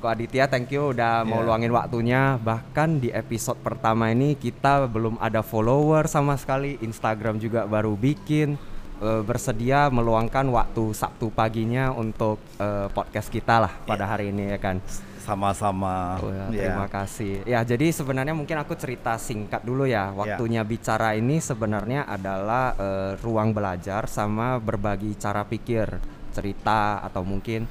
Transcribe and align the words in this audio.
Ko 0.00 0.08
Aditya, 0.08 0.48
thank 0.48 0.72
you 0.72 0.96
udah 0.96 1.28
mau 1.28 1.44
Yeah. 1.44 1.46
luangin 1.52 1.72
waktunya. 1.76 2.40
Bahkan 2.40 3.04
di 3.04 3.12
episode 3.12 3.60
pertama 3.60 4.08
ini 4.08 4.32
kita 4.32 4.88
belum 4.88 5.20
ada 5.20 5.44
follower 5.44 6.08
sama 6.08 6.40
sekali. 6.40 6.80
Instagram 6.80 7.36
juga 7.36 7.68
baru 7.68 7.92
bikin. 7.94 8.56
Eh, 9.00 9.22
bersedia 9.24 9.88
meluangkan 9.88 10.44
waktu 10.48 10.92
Sabtu 10.92 11.28
paginya 11.28 11.92
untuk 11.92 12.40
eh, 12.56 12.88
podcast 12.92 13.28
kita 13.28 13.60
lah 13.60 13.72
pada 13.84 14.08
hari 14.08 14.32
ini 14.32 14.48
ya 14.48 14.58
kan. 14.58 14.80
Sama-sama. 15.20 16.16
Oh 16.20 16.32
ya, 16.32 16.48
Ya. 16.48 16.72
Terima 16.72 16.88
kasih. 16.88 17.44
Ya, 17.44 17.60
jadi 17.60 17.92
sebenarnya 17.92 18.32
mungkin 18.32 18.56
aku 18.56 18.72
cerita 18.76 19.20
singkat 19.20 19.60
dulu 19.64 19.84
ya. 19.84 20.16
Waktunya 20.16 20.64
bicara 20.64 21.12
ini 21.12 21.44
sebenarnya 21.44 22.08
adalah 22.08 22.72
eh, 22.76 23.12
ruang 23.20 23.52
belajar 23.52 24.08
sama 24.08 24.56
berbagi 24.56 25.12
cara 25.16 25.44
pikir, 25.44 25.92
cerita 26.32 27.04
atau 27.04 27.20
mungkin 27.20 27.68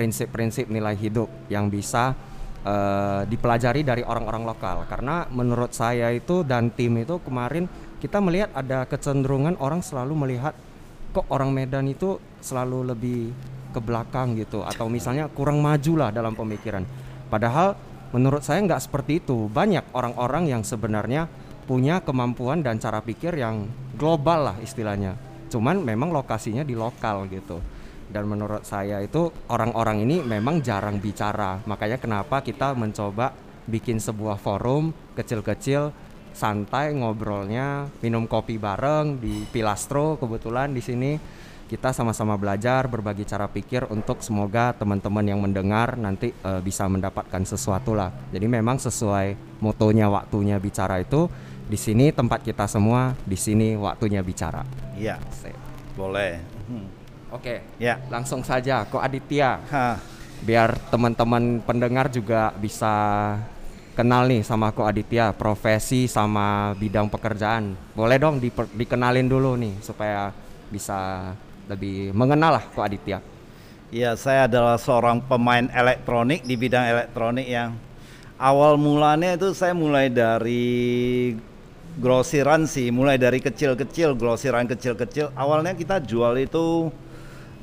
prinsip-prinsip 0.00 0.72
nilai 0.72 0.96
hidup 0.96 1.28
yang 1.52 1.68
bisa 1.68 2.16
eh, 2.64 3.28
dipelajari 3.28 3.84
dari 3.84 4.00
orang-orang 4.00 4.48
lokal. 4.48 4.88
Karena 4.88 5.28
menurut 5.28 5.76
saya 5.76 6.08
itu 6.08 6.40
dan 6.40 6.72
tim 6.72 6.96
itu 6.96 7.20
kemarin 7.20 7.68
kita 8.00 8.16
melihat 8.24 8.48
ada 8.56 8.88
kecenderungan 8.88 9.60
orang 9.60 9.84
selalu 9.84 10.16
melihat 10.16 10.56
kok 11.12 11.28
orang 11.28 11.52
Medan 11.52 11.84
itu 11.84 12.16
selalu 12.40 12.96
lebih 12.96 13.28
ke 13.70 13.78
belakang 13.78 14.34
gitu 14.40 14.64
atau 14.64 14.88
misalnya 14.88 15.28
kurang 15.28 15.60
maju 15.60 15.92
lah 16.00 16.08
dalam 16.08 16.32
pemikiran. 16.32 16.88
Padahal 17.28 17.76
menurut 18.16 18.40
saya 18.40 18.64
nggak 18.64 18.82
seperti 18.88 19.20
itu. 19.20 19.52
Banyak 19.52 19.92
orang-orang 19.92 20.48
yang 20.48 20.62
sebenarnya 20.64 21.28
punya 21.68 22.02
kemampuan 22.02 22.64
dan 22.64 22.80
cara 22.82 22.98
pikir 23.04 23.36
yang 23.36 23.68
global 23.94 24.50
lah 24.50 24.56
istilahnya. 24.64 25.14
Cuman 25.52 25.84
memang 25.84 26.10
lokasinya 26.10 26.64
di 26.64 26.74
lokal 26.74 27.28
gitu. 27.30 27.60
Dan 28.10 28.26
menurut 28.26 28.66
saya 28.66 28.98
itu 28.98 29.30
orang-orang 29.46 30.02
ini 30.02 30.20
memang 30.20 30.58
jarang 30.60 30.98
bicara. 30.98 31.62
Makanya 31.64 32.02
kenapa 32.02 32.42
kita 32.42 32.74
mencoba 32.74 33.30
bikin 33.70 34.02
sebuah 34.02 34.36
forum 34.42 34.90
kecil-kecil 35.14 35.94
santai 36.34 36.94
ngobrolnya, 36.94 37.90
minum 38.02 38.26
kopi 38.26 38.58
bareng 38.58 39.18
di 39.18 39.46
Pilastro 39.50 40.18
kebetulan 40.18 40.74
di 40.74 40.82
sini 40.82 41.12
kita 41.70 41.94
sama-sama 41.94 42.34
belajar 42.34 42.90
berbagi 42.90 43.22
cara 43.22 43.46
pikir 43.46 43.86
untuk 43.94 44.26
semoga 44.26 44.74
teman-teman 44.74 45.22
yang 45.22 45.38
mendengar 45.38 45.94
nanti 45.94 46.34
eh, 46.34 46.60
bisa 46.66 46.90
mendapatkan 46.90 47.46
sesuatu 47.46 47.94
lah. 47.94 48.10
Jadi 48.34 48.50
memang 48.50 48.82
sesuai 48.82 49.62
motonya 49.62 50.10
waktunya 50.10 50.58
bicara 50.58 50.98
itu 50.98 51.30
di 51.70 51.78
sini 51.78 52.10
tempat 52.10 52.42
kita 52.42 52.66
semua, 52.66 53.14
di 53.22 53.38
sini 53.38 53.78
waktunya 53.78 54.18
bicara. 54.26 54.66
Iya, 54.98 55.22
boleh. 55.94 56.59
Oke, 57.30 57.62
Ya. 57.78 58.02
langsung 58.10 58.42
saja 58.42 58.82
kok 58.86 58.98
Aditya 58.98 59.62
Hah. 59.70 59.96
biar 60.42 60.74
teman-teman 60.90 61.62
pendengar 61.62 62.10
juga 62.10 62.50
bisa 62.58 62.90
kenal 63.94 64.26
nih 64.26 64.42
sama 64.42 64.74
Ko 64.74 64.82
Aditya 64.82 65.30
profesi 65.30 66.10
sama 66.10 66.74
bidang 66.74 67.06
pekerjaan 67.06 67.76
boleh 67.94 68.16
dong 68.18 68.42
diper- 68.42 68.70
dikenalin 68.74 69.28
dulu 69.30 69.54
nih 69.60 69.78
supaya 69.84 70.34
bisa 70.72 71.30
lebih 71.70 72.10
mengenal 72.16 72.58
lah 72.58 72.64
Ko 72.72 72.82
Aditya 72.82 73.22
Ya, 73.90 74.14
saya 74.14 74.46
adalah 74.46 74.78
seorang 74.78 75.18
pemain 75.18 75.66
elektronik 75.74 76.46
di 76.46 76.54
bidang 76.54 76.86
elektronik 76.86 77.42
yang 77.42 77.74
awal 78.38 78.78
mulanya 78.78 79.34
itu 79.34 79.50
saya 79.50 79.74
mulai 79.74 80.06
dari 80.06 81.34
grosiran 81.98 82.70
sih, 82.70 82.94
mulai 82.94 83.18
dari 83.18 83.42
kecil-kecil, 83.42 84.14
grosiran 84.14 84.70
kecil-kecil. 84.70 85.34
Awalnya 85.34 85.74
kita 85.74 85.98
jual 85.98 86.38
itu 86.38 86.94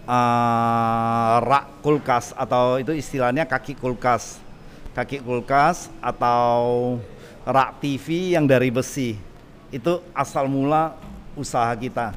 eh, 0.08 1.36
rak 1.44 1.84
kulkas 1.84 2.32
atau 2.34 2.80
itu 2.80 2.96
istilahnya 2.96 3.44
kaki 3.44 3.76
kulkas. 3.76 4.40
Kaki 4.96 5.22
kulkas 5.22 5.92
atau 6.02 6.98
rak 7.44 7.78
TV 7.84 8.34
yang 8.34 8.48
dari 8.48 8.72
besi. 8.72 9.20
Itu 9.70 10.02
asal 10.16 10.48
mula 10.48 10.96
usaha 11.36 11.70
kita 11.78 12.16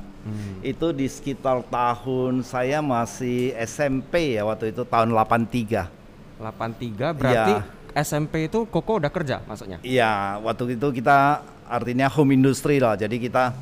itu 0.61 0.93
di 0.93 1.09
sekitar 1.09 1.65
tahun 1.65 2.45
saya 2.45 2.85
masih 2.85 3.57
SMP 3.57 4.37
ya 4.37 4.45
waktu 4.45 4.69
itu 4.69 4.85
tahun 4.85 5.17
83 5.17 5.89
83 6.37 7.17
berarti 7.17 7.55
Iya. 7.57 8.05
SMP 8.05 8.47
itu 8.47 8.69
Koko 8.69 9.01
udah 9.01 9.09
kerja 9.09 9.41
maksudnya 9.49 9.81
iya 9.81 10.37
waktu 10.45 10.77
itu 10.77 10.89
kita 11.01 11.41
artinya 11.65 12.07
home 12.13 12.37
industry 12.37 12.77
lah 12.79 13.01
jadi 13.01 13.17
kita 13.17 13.57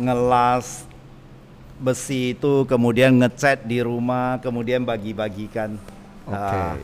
ngelas 0.00 0.88
besi 1.84 2.32
itu 2.32 2.64
kemudian 2.64 3.12
ngecat 3.20 3.60
di 3.68 3.84
rumah 3.84 4.40
kemudian 4.40 4.80
bagi-bagikan 4.80 5.76
Oke. 6.24 6.56
Ah, 6.56 6.80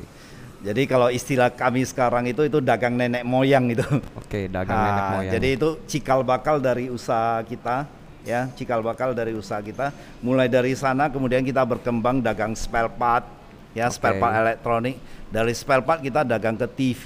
jadi 0.61 0.85
kalau 0.85 1.09
istilah 1.09 1.49
kami 1.49 1.81
sekarang 1.89 2.29
itu 2.29 2.45
itu 2.45 2.61
dagang 2.61 2.93
nenek 2.93 3.25
moyang 3.25 3.73
itu 3.73 3.85
oke 4.21 4.41
dagang 4.53 4.77
Ah, 4.77 4.85
nenek 4.85 5.05
moyang 5.17 5.33
Jadi 5.41 5.49
itu 5.57 5.69
cikal 5.89 6.21
bakal 6.21 6.61
dari 6.61 6.93
usaha 6.93 7.41
kita, 7.41 7.89
ya 8.29 8.53
cikal 8.53 8.85
bakal 8.85 9.17
dari 9.17 9.33
usaha 9.33 9.65
kita. 9.65 9.97
Mulai 10.21 10.53
dari 10.53 10.77
sana 10.77 11.09
kemudian 11.09 11.41
kita 11.41 11.65
berkembang 11.65 12.21
dagang 12.21 12.53
spare 12.53 12.93
part, 12.93 13.25
ya 13.73 13.89
spare 13.89 14.21
Oke. 14.21 14.21
part 14.21 14.35
elektronik. 14.37 15.01
Dari 15.33 15.57
spare 15.57 15.81
part 15.81 16.05
kita 16.05 16.21
dagang 16.29 16.61
ke 16.61 16.69
TV, 16.69 17.05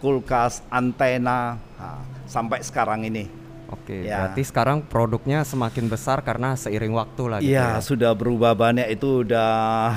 kulkas, 0.00 0.64
antena, 0.72 1.60
ah, 1.76 2.00
sampai 2.24 2.64
sekarang 2.64 3.04
ini. 3.04 3.28
Oke 3.68 3.96
ya. 4.00 4.16
berarti 4.18 4.42
sekarang 4.42 4.82
produknya 4.82 5.42
semakin 5.42 5.86
besar 5.86 6.20
karena 6.20 6.52
seiring 6.54 6.92
waktu 6.92 7.22
lah 7.24 7.38
gitu 7.38 7.52
Iya 7.52 7.66
ya 7.70 7.80
sudah 7.80 8.12
berubah 8.12 8.52
banyak 8.52 8.88
itu 8.90 9.22
udah 9.22 9.94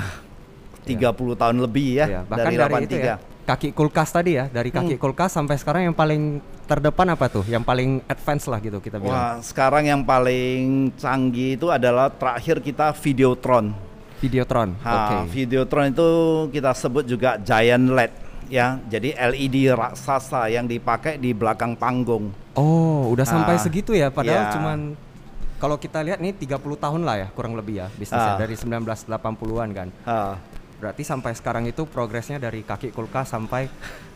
30 0.82 0.98
tahun 1.36 1.56
lebih 1.58 1.88
ya 1.94 2.06
Iya, 2.08 2.20
bahkan 2.24 2.48
dari 2.48 2.56
dari, 2.56 2.74
83. 2.74 2.86
itu 2.86 2.96
ya 2.98 3.16
kaki 3.42 3.68
kulkas 3.72 4.08
tadi 4.08 4.30
ya 4.32 4.46
dari 4.46 4.70
kaki 4.70 4.94
Hmm. 4.94 5.02
kulkas 5.02 5.30
sampai 5.30 5.56
sekarang 5.56 5.82
yang 5.84 5.96
paling 5.96 6.38
terdepan 6.62 7.10
apa 7.10 7.26
tuh 7.28 7.42
yang 7.44 7.60
paling 7.60 7.98
advance 8.06 8.46
lah 8.46 8.58
gitu 8.58 8.78
kita 8.78 8.96
bilang 8.96 9.12
Wah, 9.12 9.34
sekarang 9.40 9.82
yang 9.84 10.02
paling 10.02 10.94
canggih 10.94 11.56
itu 11.56 11.66
adalah 11.66 12.06
terakhir 12.08 12.60
kita 12.60 12.94
Videotron. 12.94 13.74
Videotron 14.18 14.78
oke 14.78 14.86
Ha, 14.86 15.26
Videotron 15.26 15.90
itu 15.90 16.08
kita 16.50 16.70
sebut 16.72 17.02
juga 17.02 17.34
giant 17.36 17.90
LED 17.90 18.14
ya. 18.52 18.76
Jadi 18.84 19.16
LED 19.16 19.56
raksasa 19.72 20.46
yang 20.46 20.68
dipakai 20.68 21.16
di 21.16 21.32
belakang 21.32 21.72
panggung. 21.74 22.28
oh 22.52 23.08
udah 23.08 23.24
sampai 23.24 23.56
Ah, 23.56 23.58
segitu 23.58 23.92
ya 23.92 24.08
padahal 24.08 24.44
iya. 24.44 24.52
cuman 24.52 24.78
kalau 25.56 25.76
kita 25.76 26.02
lihat 26.02 26.18
nih 26.18 26.36
30 26.36 26.60
tahun 26.76 27.00
lah 27.00 27.16
ya 27.16 27.28
kurang 27.30 27.54
lebih 27.54 27.78
ya 27.78 27.88
bisnisnya 27.90 28.34
Ah. 28.34 28.36
dari 28.36 28.52
1980-an 28.52 29.68
kan 29.72 29.88
Ha, 30.02 30.36
berarti 30.76 31.00
sampai 31.02 31.32
sekarang 31.32 31.64
itu 31.64 31.82
progresnya 31.84 32.36
dari 32.36 32.60
kaki 32.60 32.90
kulkas 32.90 33.30
sampai 33.30 33.72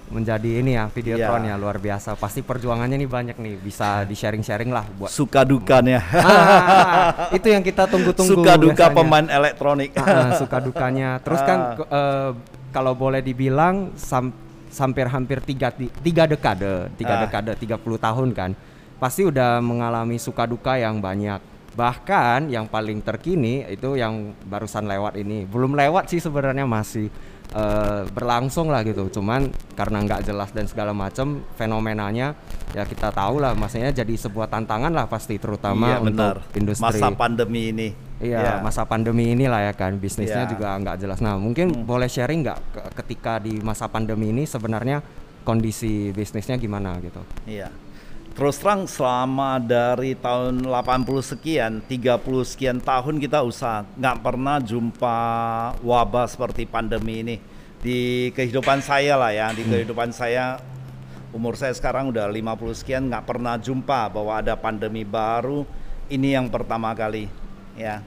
menjadi 0.06 0.60
ini 0.60 0.74
ya 0.74 0.86
Videotron 0.86 1.42
Iya. 1.42 1.50
ya 1.50 1.56
luar 1.56 1.78
biasa 1.78 2.14
pasti 2.14 2.38
perjuangannya 2.40 2.94
nih 2.96 3.08
banyak 3.08 3.36
nih 3.36 3.54
bisa 3.56 4.04
di 4.04 4.12
sharing-sharing 4.12 4.68
lah 4.68 4.84
buat 4.92 5.08
suka 5.08 5.42
dukanya. 5.42 5.98
Ah, 6.12 7.32
itu 7.32 7.46
yang 7.46 7.58
kita 7.60 7.86
tunggu-tunggu 7.86 8.36
suka 8.36 8.54
duka 8.54 8.86
biasanya. 8.86 8.94
pemain 8.94 9.26
elektronik. 9.26 9.90
Ah, 9.96 10.36
suka 10.36 10.60
dukanya. 10.60 11.18
Terus 11.18 11.40
kan 11.40 11.58
Ah. 11.58 11.74
ke- 11.74 11.88
eh, 11.88 12.30
kalau 12.76 12.92
boleh 12.92 13.24
dibilang 13.24 13.96
sam- 13.96 14.36
hampir 14.68 15.08
hampir 15.08 15.40
tiga 15.40 15.72
ti- 15.72 15.88
tiga 16.04 16.28
dekade, 16.28 16.92
tiga 17.00 17.16
Ah. 17.16 17.20
dekade 17.24 17.56
30 17.56 17.96
tahun 17.96 18.36
kan. 18.36 18.52
Pasti 19.00 19.24
udah 19.24 19.64
mengalami 19.64 20.20
suka 20.20 20.44
duka 20.44 20.76
yang 20.76 21.00
banyak. 21.00 21.40
Bahkan 21.72 22.48
yang 22.48 22.68
paling 22.68 23.00
terkini 23.00 23.64
itu 23.66 23.96
yang 23.96 24.36
barusan 24.44 24.84
lewat 24.84 25.16
ini. 25.16 25.44
Belum 25.44 25.72
lewat 25.72 26.12
sih 26.12 26.20
sebenarnya 26.20 26.68
masih 26.68 27.08
eh, 27.46 28.02
berlangsung 28.10 28.68
lah 28.68 28.82
gitu. 28.82 29.08
Cuman 29.08 29.48
karena 29.72 30.02
nggak 30.02 30.26
jelas 30.26 30.50
dan 30.50 30.66
segala 30.66 30.90
macam 30.92 31.40
fenomenanya 31.54 32.34
ya 32.74 32.82
kita 32.82 33.08
tahu 33.08 33.38
lah 33.38 33.54
maksudnya 33.54 33.94
jadi 33.94 34.12
sebuah 34.12 34.50
tantangan 34.50 34.90
lah 34.90 35.06
pasti 35.06 35.38
terutama 35.38 35.94
iya 35.94 36.02
untuk 36.02 36.12
benar. 36.12 36.36
industri 36.52 37.00
Masa 37.00 37.08
pandemi 37.14 37.70
ini. 37.70 37.88
Iya, 38.16 38.40
Ya. 38.40 38.52
masa 38.64 38.88
pandemi 38.88 39.36
inilah 39.36 39.68
ya 39.68 39.72
kan, 39.76 39.92
bisnisnya 40.00 40.48
Iya. 40.48 40.52
juga 40.56 40.72
nggak 40.80 40.96
jelas. 40.96 41.20
Nah, 41.20 41.36
mungkin 41.36 41.68
Hmm. 41.68 41.84
boleh 41.84 42.08
sharing 42.08 42.40
nggak 42.48 42.58
ke- 42.72 42.90
ketika 43.04 43.36
di 43.36 43.60
masa 43.60 43.92
pandemi 43.92 44.32
ini 44.32 44.48
sebenarnya 44.48 45.04
kondisi 45.44 46.16
bisnisnya 46.16 46.56
gimana 46.56 46.96
gitu? 47.04 47.20
Iya. 47.44 47.68
Terus 48.36 48.60
terang 48.60 48.84
selama 48.84 49.56
dari 49.56 50.12
tahun 50.12 50.64
80 50.64 51.24
sekian, 51.24 51.80
30 51.84 52.44
sekian 52.44 52.80
tahun 52.80 53.16
kita 53.16 53.40
usaha 53.40 53.84
nggak 53.96 54.16
pernah 54.20 54.60
jumpa 54.60 55.16
wabah 55.80 56.28
seperti 56.28 56.68
pandemi 56.68 57.24
ini 57.24 57.36
di 57.80 58.28
kehidupan 58.32 58.84
saya 58.84 59.16
lah 59.16 59.32
ya, 59.32 59.52
di 59.56 59.64
kehidupan 59.64 60.12
saya 60.12 60.60
umur 61.32 61.56
saya 61.56 61.72
sekarang 61.72 62.12
udah 62.12 62.28
50 62.28 62.72
sekian 62.76 63.08
nggak 63.08 63.24
pernah 63.24 63.56
jumpa 63.56 64.08
bahwa 64.12 64.40
ada 64.40 64.52
pandemi 64.56 65.04
baru 65.04 65.64
ini 66.08 66.36
yang 66.36 66.52
pertama 66.52 66.92
kali 66.92 67.28
ya. 67.76 68.00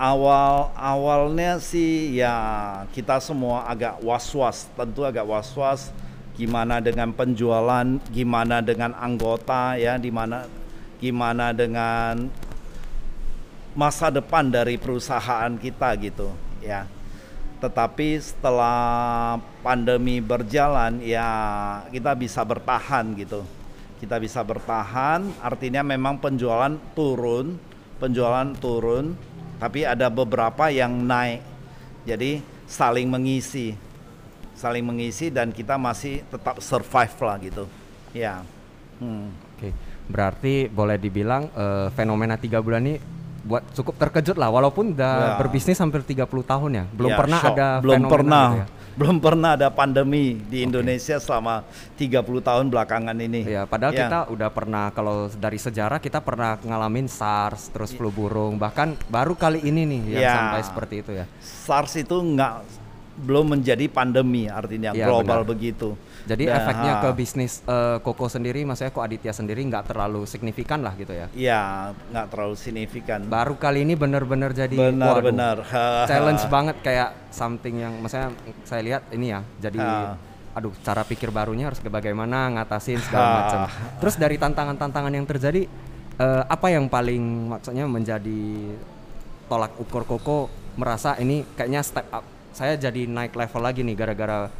Awal 0.00 0.72
awalnya 0.80 1.60
sih 1.60 2.16
ya 2.16 2.32
kita 2.96 3.20
semua 3.20 3.68
agak 3.68 4.00
was-was, 4.00 4.64
tentu 4.72 5.04
agak 5.04 5.28
was-was. 5.28 5.92
Gimana 6.40 6.80
dengan 6.80 7.12
penjualan, 7.12 7.84
gimana 8.08 8.64
dengan 8.64 8.96
anggota 8.96 9.76
ya, 9.76 10.00
di 10.00 10.08
mana 10.08 10.48
gimana 11.04 11.52
dengan 11.52 12.32
masa 13.76 14.08
depan 14.08 14.48
dari 14.48 14.80
perusahaan 14.80 15.52
kita 15.60 15.92
gitu 16.00 16.32
ya. 16.64 16.88
tetapi 17.60 18.16
setelah 18.16 19.36
pandemi 19.60 20.16
berjalan 20.16 20.96
ya 21.04 21.28
kita 21.92 22.16
bisa 22.16 22.40
bertahan 22.40 23.12
gitu. 23.20 23.44
Kita 24.00 24.16
bisa 24.16 24.40
bertahan 24.40 25.28
artinya 25.44 25.84
memang 25.84 26.16
penjualan 26.16 26.72
turun 26.96 27.60
penjualan 28.00 28.48
turun 28.56 29.12
tapi 29.60 29.84
ada 29.84 30.08
beberapa 30.08 30.72
yang 30.72 30.90
naik 30.90 31.44
jadi 32.08 32.40
saling 32.64 33.06
mengisi 33.06 33.76
saling 34.56 34.82
mengisi 34.82 35.28
dan 35.28 35.52
kita 35.52 35.76
masih 35.76 36.24
tetap 36.26 36.58
survive 36.64 37.14
lah 37.20 37.36
gitu 37.38 37.64
ya 38.16 38.40
hmm. 38.98 39.28
oke 39.56 39.68
berarti 40.10 40.66
boleh 40.66 40.96
dibilang 40.98 41.46
uh, 41.54 41.92
fenomena 41.94 42.34
tiga 42.40 42.58
bulan 42.58 42.82
ini 42.82 43.20
buat 43.40 43.64
cukup 43.72 43.96
terkejut 43.96 44.36
lah 44.36 44.52
walaupun 44.52 44.92
udah 44.92 45.14
ya. 45.16 45.38
berbisnis 45.40 45.80
hampir 45.80 46.04
30 46.04 46.28
tahun 46.28 46.70
ya. 46.76 46.84
Belum 46.92 47.10
ya, 47.12 47.16
pernah 47.16 47.40
shock. 47.40 47.56
ada 47.56 47.68
belum 47.80 48.02
pernah 48.04 48.44
gitu 48.44 48.58
ya. 48.60 48.66
Belum 49.00 49.16
pernah 49.16 49.56
ada 49.56 49.72
pandemi 49.72 50.36
di 50.36 50.60
Indonesia 50.60 51.16
okay. 51.16 51.24
selama 51.24 51.64
30 51.96 52.20
tahun 52.20 52.64
belakangan 52.68 53.16
ini. 53.16 53.48
Ya, 53.48 53.64
padahal 53.64 53.96
ya. 53.96 54.04
kita 54.04 54.18
udah 54.28 54.50
pernah 54.52 54.92
kalau 54.92 55.32
dari 55.32 55.56
sejarah 55.56 55.96
kita 55.96 56.20
pernah 56.20 56.60
ngalamin 56.60 57.08
SARS, 57.08 57.72
terus 57.72 57.96
flu 57.96 58.12
burung, 58.12 58.60
bahkan 58.60 58.92
baru 59.08 59.32
kali 59.32 59.64
ini 59.64 59.88
nih 59.88 60.20
yang 60.20 60.24
ya. 60.28 60.32
sampai 60.36 60.60
seperti 60.68 60.94
itu 61.00 61.10
ya. 61.16 61.24
SARS 61.40 61.96
itu 61.96 62.12
nggak 62.12 62.52
belum 63.24 63.56
menjadi 63.56 63.88
pandemi 63.88 64.52
artinya 64.52 64.92
ya, 64.92 65.08
global 65.08 65.48
benar. 65.48 65.48
begitu. 65.48 65.96
Jadi 66.26 66.44
Dan, 66.48 66.56
efeknya 66.60 66.92
ke 67.00 67.08
bisnis 67.16 67.64
uh, 67.64 67.98
Koko 68.00 68.26
sendiri, 68.28 68.64
maksudnya 68.64 68.92
kok 68.92 69.04
Aditya 69.04 69.32
sendiri 69.32 69.60
nggak 69.66 69.92
terlalu 69.92 70.24
signifikan 70.28 70.84
lah 70.84 70.92
gitu 70.96 71.12
ya? 71.12 71.26
Iya, 71.32 71.62
nggak 72.12 72.26
terlalu 72.32 72.54
signifikan. 72.56 73.24
Baru 73.28 73.56
kali 73.56 73.84
ini 73.84 73.96
benar-benar 73.96 74.52
jadi 74.52 74.76
benar-benar 74.76 75.64
challenge 76.10 76.44
banget 76.52 76.76
kayak 76.84 77.16
something 77.32 77.80
yang, 77.80 77.94
maksudnya 78.00 78.34
saya 78.68 78.80
lihat 78.84 79.02
ini 79.14 79.32
ya, 79.32 79.40
jadi 79.60 79.80
ha. 79.80 80.16
aduh 80.56 80.74
cara 80.82 81.06
pikir 81.06 81.30
barunya 81.30 81.70
harus 81.70 81.80
bagaimana 81.80 82.52
ngatasin 82.58 83.00
segala 83.00 83.28
macam. 83.44 83.58
Terus 84.02 84.14
dari 84.18 84.36
tantangan-tantangan 84.36 85.12
yang 85.14 85.24
terjadi, 85.24 85.64
uh, 86.20 86.44
apa 86.46 86.68
yang 86.72 86.90
paling 86.90 87.52
maksudnya 87.52 87.88
menjadi 87.88 88.76
tolak 89.50 89.74
ukur 89.82 90.06
Koko 90.06 90.46
merasa 90.78 91.18
ini 91.18 91.42
kayaknya 91.58 91.82
step 91.82 92.06
up 92.14 92.22
saya 92.50 92.74
jadi 92.74 93.06
naik 93.06 93.34
level 93.34 93.62
lagi 93.62 93.80
nih 93.86 93.94
gara-gara 93.94 94.50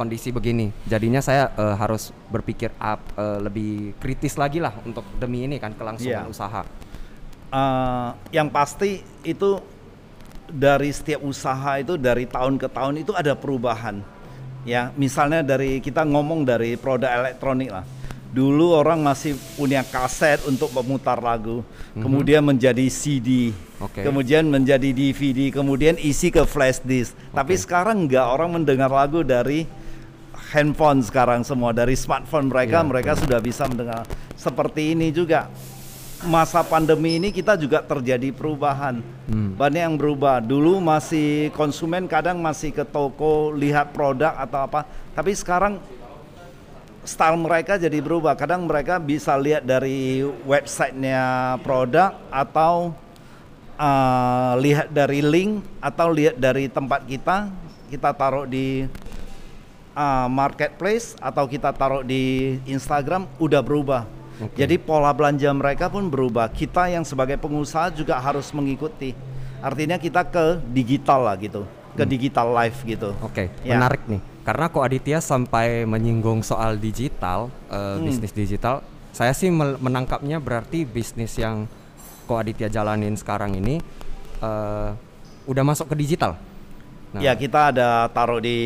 kondisi 0.00 0.32
begini. 0.32 0.72
Jadinya 0.88 1.20
saya 1.20 1.52
uh, 1.60 1.76
harus 1.76 2.08
berpikir 2.32 2.72
up 2.80 3.04
uh, 3.20 3.36
lebih 3.36 3.92
kritis 4.00 4.40
lagi 4.40 4.56
lah 4.56 4.72
untuk 4.88 5.04
demi 5.20 5.44
ini 5.44 5.60
kan 5.60 5.76
kelangsungan 5.76 6.24
yeah. 6.24 6.32
usaha. 6.32 6.64
Uh, 7.52 8.16
yang 8.32 8.48
pasti 8.48 9.04
itu 9.20 9.60
dari 10.48 10.88
setiap 10.88 11.20
usaha 11.20 11.76
itu 11.76 12.00
dari 12.00 12.24
tahun 12.24 12.56
ke 12.56 12.72
tahun 12.72 13.04
itu 13.04 13.12
ada 13.12 13.36
perubahan. 13.36 14.00
Ya, 14.64 14.92
misalnya 14.96 15.44
dari 15.44 15.84
kita 15.84 16.08
ngomong 16.08 16.48
dari 16.48 16.80
produk 16.80 17.12
elektronik 17.12 17.68
lah. 17.68 17.84
Dulu 18.30 18.78
orang 18.78 19.02
masih 19.02 19.34
punya 19.58 19.82
kaset 19.82 20.38
untuk 20.46 20.70
memutar 20.70 21.18
lagu, 21.18 21.66
mm-hmm. 21.66 21.98
kemudian 21.98 22.42
menjadi 22.46 22.86
CD, 22.86 23.50
okay. 23.82 24.06
kemudian 24.06 24.46
menjadi 24.46 24.94
DVD, 24.94 25.50
kemudian 25.50 25.98
isi 25.98 26.30
ke 26.30 26.46
flash 26.46 26.78
disk. 26.86 27.18
Okay. 27.18 27.34
Tapi 27.34 27.54
sekarang 27.58 28.06
enggak 28.06 28.22
orang 28.22 28.62
mendengar 28.62 28.86
lagu 28.86 29.26
dari 29.26 29.66
handphone 30.50 31.00
sekarang 31.06 31.46
semua 31.46 31.70
dari 31.70 31.94
smartphone 31.94 32.50
mereka 32.50 32.82
yeah. 32.82 32.88
mereka 32.90 33.12
sudah 33.14 33.38
bisa 33.38 33.70
mendengar. 33.70 34.02
Seperti 34.34 34.98
ini 34.98 35.14
juga 35.14 35.46
masa 36.26 36.60
pandemi 36.60 37.16
ini 37.16 37.32
kita 37.32 37.56
juga 37.56 37.80
terjadi 37.80 38.28
perubahan. 38.34 39.00
Hmm. 39.30 39.54
banyak 39.54 39.82
yang 39.86 39.94
berubah. 39.94 40.42
Dulu 40.42 40.82
masih 40.82 41.54
konsumen 41.54 42.10
kadang 42.10 42.42
masih 42.42 42.74
ke 42.74 42.82
toko 42.82 43.54
lihat 43.54 43.94
produk 43.94 44.34
atau 44.34 44.66
apa. 44.66 44.82
Tapi 45.14 45.30
sekarang 45.38 45.78
style 47.06 47.38
mereka 47.38 47.78
jadi 47.78 48.02
berubah. 48.02 48.34
Kadang 48.34 48.66
mereka 48.66 48.98
bisa 48.98 49.38
lihat 49.38 49.62
dari 49.62 50.26
websitenya 50.44 51.56
produk 51.62 52.18
atau 52.28 52.90
uh, 53.78 54.52
lihat 54.58 54.90
dari 54.90 55.22
link 55.22 55.62
atau 55.78 56.10
lihat 56.10 56.36
dari 56.36 56.66
tempat 56.66 57.06
kita 57.06 57.48
kita 57.90 58.10
taruh 58.14 58.46
di 58.46 58.86
uh, 59.94 60.28
marketplace 60.30 61.14
atau 61.18 61.46
kita 61.46 61.74
taruh 61.74 62.02
di 62.04 62.56
Instagram 62.66 63.26
udah 63.38 63.62
berubah. 63.62 64.02
Okay. 64.40 64.64
Jadi 64.64 64.80
pola 64.80 65.12
belanja 65.12 65.52
mereka 65.52 65.92
pun 65.92 66.08
berubah. 66.08 66.48
Kita 66.48 66.88
yang 66.88 67.04
sebagai 67.04 67.36
pengusaha 67.36 67.92
juga 67.92 68.16
harus 68.16 68.48
mengikuti. 68.56 69.12
Artinya 69.60 70.00
kita 70.00 70.24
ke 70.24 70.56
digital 70.72 71.28
lah 71.28 71.36
gitu, 71.36 71.68
ke 71.92 72.04
hmm. 72.04 72.12
digital 72.16 72.48
life 72.48 72.80
gitu. 72.88 73.12
Oke, 73.20 73.52
okay. 73.52 73.66
ya. 73.66 73.76
menarik 73.76 74.00
nih. 74.08 74.20
Karena 74.40 74.72
kok 74.72 74.80
Aditya 74.80 75.20
sampai 75.20 75.84
menyinggung 75.84 76.40
soal 76.40 76.80
digital, 76.80 77.52
uh, 77.68 78.00
hmm. 78.00 78.08
bisnis 78.08 78.32
digital, 78.32 78.80
saya 79.12 79.36
sih 79.36 79.52
menangkapnya 79.52 80.40
berarti 80.40 80.88
bisnis 80.88 81.36
yang 81.36 81.68
kok 82.24 82.40
Aditya 82.40 82.72
jalanin 82.72 83.20
sekarang 83.20 83.52
ini 83.60 83.84
uh, 84.40 84.96
udah 85.44 85.64
masuk 85.66 85.92
ke 85.92 86.00
digital. 86.00 86.40
Nah. 87.10 87.26
Ya 87.26 87.34
kita 87.34 87.74
ada 87.74 88.06
taruh 88.14 88.38
di 88.38 88.58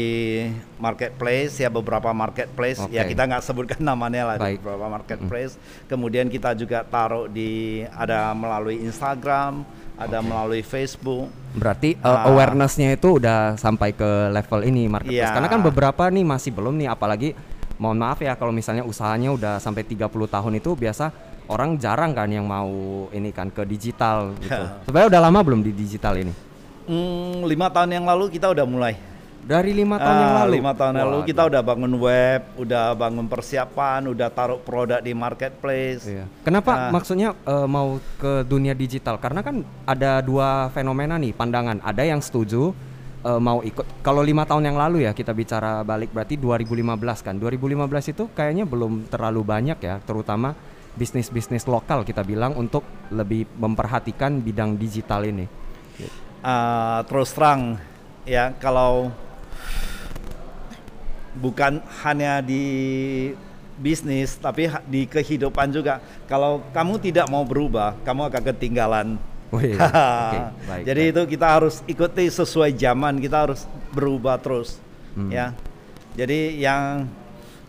marketplace 0.76 1.64
ya 1.64 1.72
beberapa 1.72 2.12
marketplace 2.12 2.76
okay. 2.84 3.00
ya 3.00 3.08
kita 3.08 3.24
nggak 3.24 3.40
sebutkan 3.40 3.80
namanya 3.90 4.28
lah 4.28 4.36
Baik. 4.36 4.60
beberapa 4.60 4.86
marketplace. 4.92 5.56
Hmm. 5.56 5.96
Kemudian 5.96 6.28
kita 6.28 6.52
juga 6.52 6.84
taruh 6.84 7.24
di 7.24 7.80
ada 7.88 8.36
melalui 8.36 8.84
Instagram, 8.84 9.64
ada 9.96 10.20
okay. 10.20 10.28
melalui 10.28 10.60
Facebook. 10.60 11.32
Berarti 11.56 11.96
uh, 12.04 12.28
awarenessnya 12.28 12.92
itu 12.92 13.16
udah 13.16 13.56
sampai 13.56 13.96
ke 13.96 14.28
level 14.28 14.60
ini 14.68 14.92
marketplace. 14.92 15.24
Ya. 15.24 15.32
Karena 15.32 15.48
kan 15.48 15.64
beberapa 15.64 16.04
nih 16.12 16.24
masih 16.28 16.52
belum 16.52 16.76
nih 16.76 16.92
apalagi 16.92 17.32
mohon 17.80 17.96
maaf 17.96 18.20
ya 18.20 18.36
kalau 18.36 18.52
misalnya 18.52 18.84
usahanya 18.84 19.32
udah 19.32 19.54
sampai 19.56 19.88
30 19.88 20.04
tahun 20.04 20.52
itu 20.60 20.76
biasa 20.76 21.10
orang 21.48 21.76
jarang 21.80 22.12
kan 22.12 22.28
yang 22.28 22.44
mau 22.44 23.08
ini 23.08 23.32
kan 23.32 23.48
ke 23.48 23.64
digital 23.64 24.36
gitu. 24.36 24.64
Sebenarnya 24.84 25.08
udah 25.16 25.22
lama 25.32 25.40
belum 25.40 25.60
di 25.64 25.72
digital 25.72 26.20
ini? 26.20 26.53
Hmm, 26.84 27.48
lima 27.48 27.72
tahun 27.72 27.96
yang 27.96 28.04
lalu 28.04 28.28
kita 28.28 28.52
udah 28.52 28.66
mulai. 28.68 28.94
Dari 29.44 29.76
lima 29.76 30.00
tahun 30.00 30.16
ah, 30.16 30.24
yang 30.24 30.34
lalu. 30.40 30.52
Lima 30.56 30.72
tahun 30.72 30.92
yang 30.96 31.08
lalu 31.12 31.22
kita 31.28 31.42
udah 31.44 31.60
bangun 31.60 31.92
web, 32.00 32.40
udah 32.56 32.84
bangun 32.96 33.26
persiapan, 33.28 34.08
udah 34.08 34.28
taruh 34.32 34.56
produk 34.56 35.04
di 35.04 35.12
marketplace. 35.12 36.08
Iya. 36.08 36.24
Kenapa 36.40 36.88
ah. 36.88 36.90
maksudnya 36.92 37.36
uh, 37.44 37.68
mau 37.68 38.00
ke 38.16 38.40
dunia 38.48 38.72
digital? 38.72 39.20
Karena 39.20 39.44
kan 39.44 39.60
ada 39.84 40.24
dua 40.24 40.72
fenomena 40.72 41.20
nih 41.20 41.36
pandangan. 41.36 41.84
Ada 41.84 42.08
yang 42.08 42.24
setuju 42.24 42.72
uh, 43.20 43.40
mau 43.40 43.60
ikut. 43.60 43.84
Kalau 44.00 44.24
lima 44.24 44.48
tahun 44.48 44.72
yang 44.72 44.80
lalu 44.80 45.04
ya 45.04 45.12
kita 45.12 45.36
bicara 45.36 45.84
balik 45.84 46.16
berarti 46.16 46.40
2015 46.40 47.20
kan. 47.20 47.34
2015 47.36 48.12
itu 48.16 48.24
kayaknya 48.32 48.64
belum 48.64 49.12
terlalu 49.12 49.44
banyak 49.44 49.76
ya, 49.76 50.00
terutama 50.08 50.56
bisnis-bisnis 50.96 51.68
lokal 51.68 52.00
kita 52.06 52.24
bilang 52.24 52.56
untuk 52.56 52.86
lebih 53.12 53.44
memperhatikan 53.60 54.40
bidang 54.40 54.78
digital 54.78 55.26
ini 55.26 55.63
uh, 56.44 57.00
terus 57.08 57.32
terang 57.32 57.80
ya 58.28 58.52
kalau 58.60 59.08
bukan 61.34 61.82
hanya 62.04 62.44
di 62.44 62.62
bisnis 63.74 64.38
tapi 64.38 64.70
di 64.86 65.02
kehidupan 65.08 65.74
juga 65.74 65.98
kalau 66.30 66.62
kamu 66.70 67.02
tidak 67.02 67.26
mau 67.26 67.42
berubah 67.42 67.98
kamu 68.06 68.30
akan 68.30 68.42
ketinggalan 68.54 69.06
oh, 69.50 69.58
iya. 69.58 69.78
okay, 69.82 70.42
baik, 70.70 70.82
jadi 70.86 71.02
baik. 71.02 71.10
itu 71.10 71.22
kita 71.34 71.46
harus 71.50 71.74
ikuti 71.90 72.24
sesuai 72.30 72.70
zaman 72.78 73.18
kita 73.18 73.50
harus 73.50 73.66
berubah 73.90 74.38
terus 74.38 74.78
hmm. 75.18 75.30
ya 75.34 75.50
jadi 76.14 76.54
yang 76.54 77.10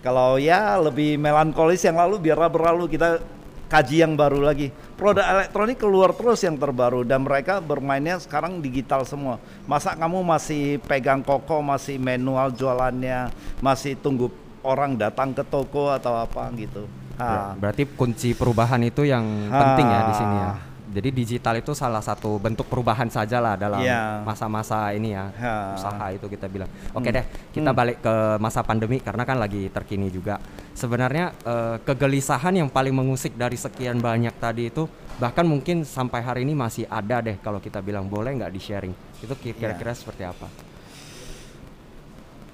kalau 0.06 0.38
ya 0.38 0.78
lebih 0.78 1.18
melankolis 1.18 1.82
yang 1.82 1.98
lalu 1.98 2.22
biar 2.22 2.38
berlalu 2.54 2.86
kita 2.86 3.26
kaji 3.68 4.06
yang 4.06 4.14
baru 4.14 4.42
lagi. 4.42 4.70
Produk 4.96 5.26
elektronik 5.26 5.78
keluar 5.82 6.14
terus 6.16 6.42
yang 6.46 6.56
terbaru 6.56 7.04
dan 7.04 7.26
mereka 7.26 7.60
bermainnya 7.60 8.22
sekarang 8.22 8.64
digital 8.64 9.04
semua. 9.04 9.42
Masa 9.66 9.98
kamu 9.98 10.22
masih 10.24 10.80
pegang 10.86 11.22
koko, 11.26 11.60
masih 11.60 12.00
manual 12.00 12.54
jualannya, 12.54 13.34
masih 13.60 13.98
tunggu 14.00 14.32
orang 14.66 14.98
datang 14.98 15.34
ke 15.36 15.44
toko 15.46 15.94
atau 15.94 16.18
apa 16.18 16.50
gitu. 16.58 16.90
Ha. 17.16 17.56
Berarti 17.56 17.88
kunci 17.88 18.36
perubahan 18.36 18.82
itu 18.84 19.08
yang 19.08 19.24
ha. 19.54 19.60
penting 19.62 19.88
ya 19.88 20.00
di 20.10 20.14
sini 20.18 20.36
ya. 20.36 20.52
Jadi 20.86 21.10
digital 21.10 21.58
itu 21.58 21.74
salah 21.74 22.02
satu 22.02 22.38
bentuk 22.38 22.70
perubahan 22.70 23.10
saja 23.10 23.42
lah 23.42 23.58
dalam 23.58 23.82
iya. 23.82 24.22
masa-masa 24.22 24.94
yeah. 24.94 24.98
ini 24.98 25.10
ya 25.18 25.26
ha. 25.34 25.54
usaha 25.74 26.06
itu 26.14 26.30
kita 26.30 26.46
bilang. 26.46 26.70
Oke 26.94 27.10
hmm. 27.10 27.18
deh, 27.18 27.26
kita 27.50 27.72
hmm. 27.74 27.78
balik 27.78 27.98
ke 28.06 28.16
masa 28.38 28.62
pandemi 28.62 29.02
karena 29.02 29.26
kan 29.26 29.42
lagi 29.42 29.66
terkini 29.74 30.14
juga. 30.14 30.38
Sebenarnya 30.78 31.34
uh, 31.42 31.78
kegelisahan 31.82 32.54
yang 32.54 32.70
paling 32.70 32.94
mengusik 32.94 33.34
dari 33.34 33.58
sekian 33.58 33.98
banyak 33.98 34.38
tadi 34.38 34.70
itu 34.70 34.86
bahkan 35.18 35.48
mungkin 35.48 35.88
sampai 35.88 36.22
hari 36.22 36.42
ini 36.46 36.54
masih 36.54 36.86
ada 36.86 37.24
deh 37.24 37.40
kalau 37.42 37.58
kita 37.58 37.82
bilang 37.82 38.06
boleh 38.06 38.38
nggak 38.38 38.54
di 38.54 38.62
sharing. 38.62 38.94
Itu 39.26 39.34
kira-kira 39.42 39.90
yeah. 39.90 39.98
seperti 39.98 40.24
apa? 40.28 40.48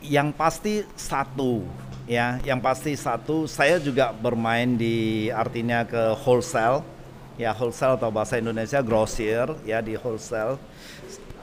Yang 0.01 0.27
pasti 0.39 0.73
satu 0.95 1.67
ya, 2.07 2.39
yang 2.47 2.63
pasti 2.63 2.95
satu 2.95 3.43
saya 3.43 3.77
juga 3.77 4.15
bermain 4.15 4.79
di 4.79 5.27
artinya 5.29 5.83
ke 5.83 6.15
wholesale 6.23 7.00
ya 7.41 7.57
wholesale 7.57 7.97
atau 7.97 8.13
bahasa 8.13 8.37
Indonesia 8.37 8.77
grosir 8.85 9.49
ya 9.65 9.81
di 9.81 9.97
wholesale 9.97 10.61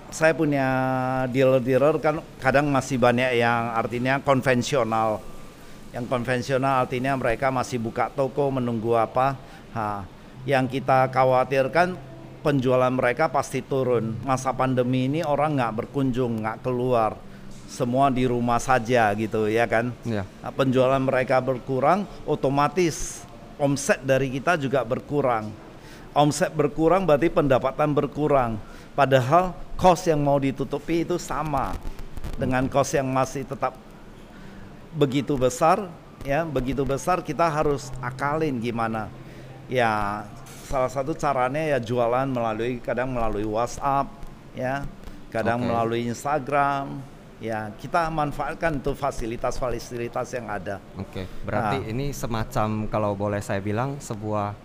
saya 0.09 0.33
punya 0.33 0.67
dealer-dealer 1.28 2.00
kan 2.00 2.25
kadang 2.40 2.73
masih 2.73 2.97
banyak 2.97 3.40
yang 3.40 3.76
artinya 3.76 4.21
konvensional. 4.25 5.21
Yang 5.93 6.05
konvensional 6.09 6.85
artinya 6.85 7.17
mereka 7.17 7.52
masih 7.52 7.81
buka 7.81 8.09
toko 8.12 8.49
menunggu 8.49 8.97
apa. 8.97 9.37
Ha, 9.76 10.05
yang 10.49 10.64
kita 10.64 11.12
khawatirkan 11.12 11.97
penjualan 12.40 12.93
mereka 12.93 13.28
pasti 13.28 13.61
turun. 13.61 14.17
Masa 14.25 14.52
pandemi 14.57 15.09
ini 15.09 15.21
orang 15.21 15.61
nggak 15.61 15.85
berkunjung, 15.85 16.40
nggak 16.40 16.64
keluar, 16.64 17.21
semua 17.69 18.09
di 18.09 18.25
rumah 18.25 18.61
saja 18.61 19.12
gitu 19.12 19.45
ya 19.49 19.69
kan. 19.69 19.93
Ya. 20.09 20.25
Nah, 20.40 20.52
penjualan 20.57 21.00
mereka 21.00 21.40
berkurang, 21.45 22.09
otomatis 22.25 23.25
omset 23.61 24.00
dari 24.00 24.33
kita 24.33 24.57
juga 24.57 24.81
berkurang. 24.85 25.68
Omset 26.19 26.51
berkurang 26.51 27.07
berarti 27.07 27.31
pendapatan 27.31 27.95
berkurang. 27.95 28.59
Padahal 28.99 29.55
cost 29.79 30.11
yang 30.11 30.19
mau 30.19 30.43
ditutupi 30.43 31.07
itu 31.07 31.15
sama 31.15 31.79
dengan 32.35 32.67
cost 32.67 32.99
yang 32.99 33.07
masih 33.07 33.47
tetap 33.47 33.79
begitu 34.99 35.39
besar 35.39 35.87
ya 36.27 36.43
begitu 36.43 36.83
besar 36.83 37.23
kita 37.23 37.47
harus 37.47 37.95
akalin 38.03 38.59
gimana 38.59 39.07
ya 39.71 40.25
salah 40.67 40.91
satu 40.91 41.15
caranya 41.15 41.77
ya 41.77 41.79
jualan 41.79 42.27
melalui 42.27 42.83
kadang 42.83 43.15
melalui 43.15 43.47
WhatsApp 43.47 44.11
ya 44.59 44.83
kadang 45.31 45.63
Oke. 45.63 45.69
melalui 45.71 46.03
Instagram 46.09 46.99
ya 47.39 47.71
kita 47.79 48.11
manfaatkan 48.11 48.83
tuh 48.83 48.99
fasilitas-fasilitas 48.99 50.35
yang 50.35 50.51
ada 50.51 50.83
Oke, 50.99 51.29
berarti 51.47 51.79
Nah. 51.79 51.91
ini 51.95 52.11
semacam 52.11 52.91
kalau 52.91 53.15
boleh 53.15 53.39
saya 53.39 53.63
bilang 53.63 54.03
sebuah 54.03 54.59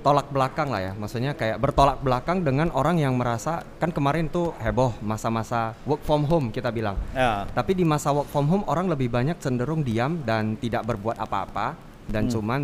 tolak 0.00 0.32
belakang 0.32 0.68
lah 0.68 0.80
ya. 0.80 0.92
Maksudnya 0.96 1.36
kayak 1.36 1.60
bertolak 1.60 2.00
belakang 2.00 2.40
dengan 2.40 2.72
orang 2.72 2.96
yang 2.96 3.14
merasa 3.14 3.60
kan 3.76 3.92
kemarin 3.92 4.26
tuh 4.26 4.56
heboh 4.56 4.96
masa-masa 5.00 5.76
work 5.84 6.00
from 6.02 6.24
home 6.24 6.48
kita 6.48 6.72
bilang. 6.72 6.96
ya 7.12 7.44
Tapi 7.46 7.76
di 7.76 7.84
masa 7.84 8.10
work 8.10 8.28
from 8.28 8.48
home 8.48 8.64
orang 8.66 8.88
lebih 8.88 9.12
banyak 9.12 9.36
cenderung 9.38 9.84
diam 9.84 10.24
dan 10.24 10.56
tidak 10.56 10.88
berbuat 10.88 11.20
apa-apa 11.20 11.76
dan 12.08 12.26
Hmm. 12.26 12.32
cuman 12.32 12.60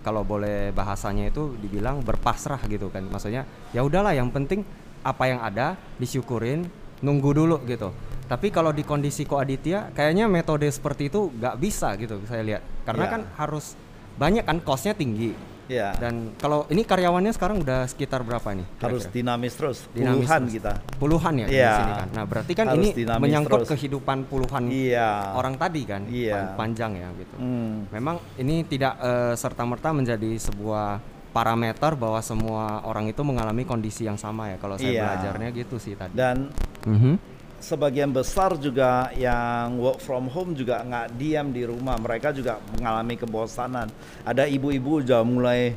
kalau 0.00 0.24
boleh 0.24 0.72
bahasanya 0.72 1.28
itu 1.28 1.52
dibilang 1.60 2.00
berpasrah 2.00 2.60
gitu 2.66 2.88
kan. 2.88 3.04
Maksudnya 3.04 3.44
ya 3.70 3.84
udahlah 3.84 4.16
yang 4.16 4.32
penting 4.32 4.64
apa 5.00 5.28
yang 5.28 5.40
ada 5.40 5.76
disyukurin, 5.96 6.64
nunggu 7.00 7.30
dulu 7.36 7.56
gitu. 7.64 7.92
Tapi 8.24 8.48
kalau 8.48 8.70
di 8.70 8.86
kondisi 8.86 9.26
Koaditya 9.26 9.92
kayaknya 9.92 10.30
metode 10.30 10.64
seperti 10.70 11.12
itu 11.12 11.28
nggak 11.34 11.56
bisa 11.60 11.92
gitu 12.00 12.22
saya 12.24 12.40
lihat. 12.40 12.62
Karena 12.88 13.04
Ya. 13.04 13.10
kan 13.12 13.22
harus 13.36 13.76
banyak 14.16 14.44
kan 14.44 14.60
costnya 14.60 14.96
tinggi. 14.96 15.36
Ya 15.70 15.94
Dan 15.94 16.34
kalau 16.34 16.66
ini 16.66 16.82
karyawannya 16.82 17.30
sekarang 17.30 17.62
udah 17.62 17.86
sekitar 17.86 18.20
berapa 18.20 18.42
nih? 18.50 18.66
harus 18.76 19.06
kira-kira? 19.06 19.14
dinamis 19.14 19.54
terus 19.54 19.78
Dinamis 19.88 20.26
puluhan 20.26 20.40
terus. 20.42 20.52
kita 20.52 20.72
Puluhan 20.98 21.34
ya 21.36 21.46
di 21.46 21.54
Iya. 21.54 21.72
sini 21.72 21.92
kan. 21.94 22.08
Nah, 22.10 22.24
berarti 22.26 22.52
kan 22.52 22.66
Harus 22.66 22.82
ini 22.82 22.88
menyangkut 23.16 23.60
terus. 23.62 23.70
kehidupan 23.70 24.18
puluhan 24.26 24.62
iya 24.66 25.30
orang 25.32 25.54
tadi 25.54 25.82
kan 25.84 26.02
Iya. 26.04 26.34
pan- 26.34 26.52
panjang 26.66 26.92
ya 26.96 27.08
gitu. 27.14 27.34
Hmm. 27.36 27.86
Memang 27.88 28.18
ini 28.34 28.64
tidak 28.64 28.98
serta 29.34 29.62
merta 29.62 29.88
menjadi 29.90 30.34
sebuah 30.36 30.98
parameter 31.30 31.94
bahwa 31.94 32.18
semua 32.20 32.82
orang 32.82 33.06
itu 33.06 33.22
mengalami 33.22 33.62
kondisi 33.62 34.02
yang 34.02 34.18
sama 34.18 34.50
ya. 34.50 34.58
Kalau 34.58 34.74
saya 34.74 34.90
Iya. 34.90 35.02
belajarnya 35.06 35.48
gitu 35.54 35.78
sih 35.78 35.94
tadi. 35.94 36.10
dan 36.12 36.50
Mhm. 36.82 37.29
Sebagian 37.60 38.08
besar 38.10 38.56
juga 38.56 39.12
yang 39.14 39.76
work 39.76 40.00
from 40.00 40.26
home 40.26 40.52
juga 40.52 40.80
nggak 40.80 41.06
diam 41.14 41.52
di 41.52 41.62
rumah. 41.62 41.96
Mereka 41.96 42.32
juga 42.32 42.56
mengalami 42.74 43.14
kebosanan. 43.14 43.86
Ada 44.24 44.48
ibu-ibu 44.48 45.04
udah 45.04 45.20
mulai 45.22 45.76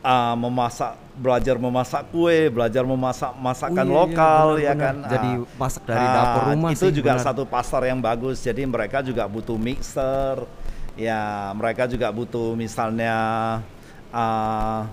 uh, 0.00 0.36
memasak 0.36 0.94
belajar 1.14 1.56
memasak 1.56 2.10
kue 2.10 2.50
belajar 2.50 2.82
memasak 2.82 3.32
masakan 3.38 3.86
Oh, 3.86 3.86
iya, 3.86 3.88
iya, 3.88 3.96
lokal 3.96 4.46
ya 4.60 4.72
benar-benar. 4.72 4.82
kan? 4.84 4.96
Jadi 5.08 5.30
Ah, 5.32 5.56
masak 5.56 5.82
dari 5.86 6.06
ah, 6.06 6.12
dapur 6.12 6.42
rumah 6.52 6.70
itu 6.70 6.86
sih, 6.86 6.94
juga 6.94 7.12
benar. 7.16 7.24
satu 7.24 7.42
pasar 7.48 7.82
yang 7.88 7.98
bagus. 7.98 8.36
Jadi 8.38 8.62
mereka 8.64 9.00
juga 9.00 9.24
butuh 9.24 9.56
mixer. 9.56 10.36
Ya 10.94 11.50
mereka 11.58 11.90
juga 11.90 12.06
butuh 12.14 12.54
misalnya 12.54 13.14
uh, 14.14 14.86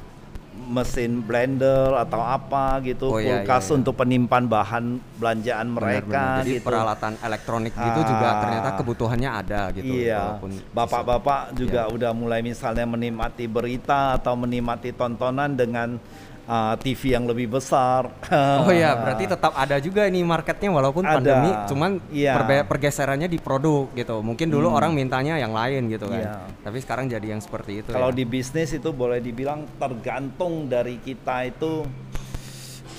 mesin 0.61 1.19
blender 1.19 1.97
atau 1.97 2.19
apa 2.19 2.77
gitu 2.81 3.09
Oh, 3.09 3.17
iya, 3.17 3.41
kulkas 3.41 3.63
iya, 3.63 3.69
iya. 3.69 3.77
untuk 3.77 3.93
penyimpan 3.95 4.43
bahan 4.45 4.85
belanjaan 5.17 5.67
mereka 5.67 6.05
Benar-benar. 6.05 6.39
Jadi 6.41 6.51
gitu. 6.53 6.65
peralatan 6.65 7.13
elektronik 7.19 7.73
gitu 7.73 7.99
juga 8.03 8.27
Ah. 8.27 8.39
ternyata 8.39 8.69
kebutuhannya 8.75 9.29
ada 9.31 9.61
gitu. 9.71 9.91
Iya, 9.91 10.19
walaupun 10.37 10.51
bapak-bapak 10.71 11.41
juga 11.53 11.81
Iya. 11.85 11.93
udah 11.93 12.11
mulai 12.11 12.39
misalnya 12.41 12.85
menikmati 12.85 13.45
berita 13.45 14.15
atau 14.15 14.33
menikmati 14.35 14.91
tontonan 14.91 15.53
dengan 15.53 15.97
uh, 16.51 16.75
TV 16.75 17.15
yang 17.15 17.23
lebih 17.23 17.47
besar. 17.47 18.11
Oh 18.61 18.71
iya, 18.75 18.91
berarti 18.99 19.23
tetap 19.31 19.55
ada 19.55 19.79
juga 19.79 20.03
ini 20.03 20.19
marketnya 20.21 20.67
walaupun 20.67 21.07
Ada. 21.07 21.15
pandemi, 21.17 21.49
cuman 21.71 21.91
Iya. 22.11 22.33
perbe- 22.35 22.67
pergeserannya 22.67 23.31
di 23.31 23.39
produk 23.39 23.87
gitu. 23.95 24.19
Mungkin 24.19 24.51
dulu 24.51 24.67
orang 24.67 24.91
mintanya 24.91 25.39
yang 25.39 25.55
lain 25.55 25.87
gitu 25.87 26.11
kan. 26.11 26.19
Iya. 26.19 26.33
Tapi 26.61 26.77
sekarang 26.83 27.07
jadi 27.07 27.27
yang 27.31 27.41
seperti 27.41 27.81
itu. 27.81 27.89
Kalau 27.95 28.11
ya. 28.11 28.17
di 28.19 28.25
bisnis 28.27 28.75
itu 28.75 28.91
boleh 28.91 29.23
dibilang 29.23 29.63
tergantung 29.79 30.67
dari 30.67 30.99
kita 30.99 31.47
itu 31.47 31.87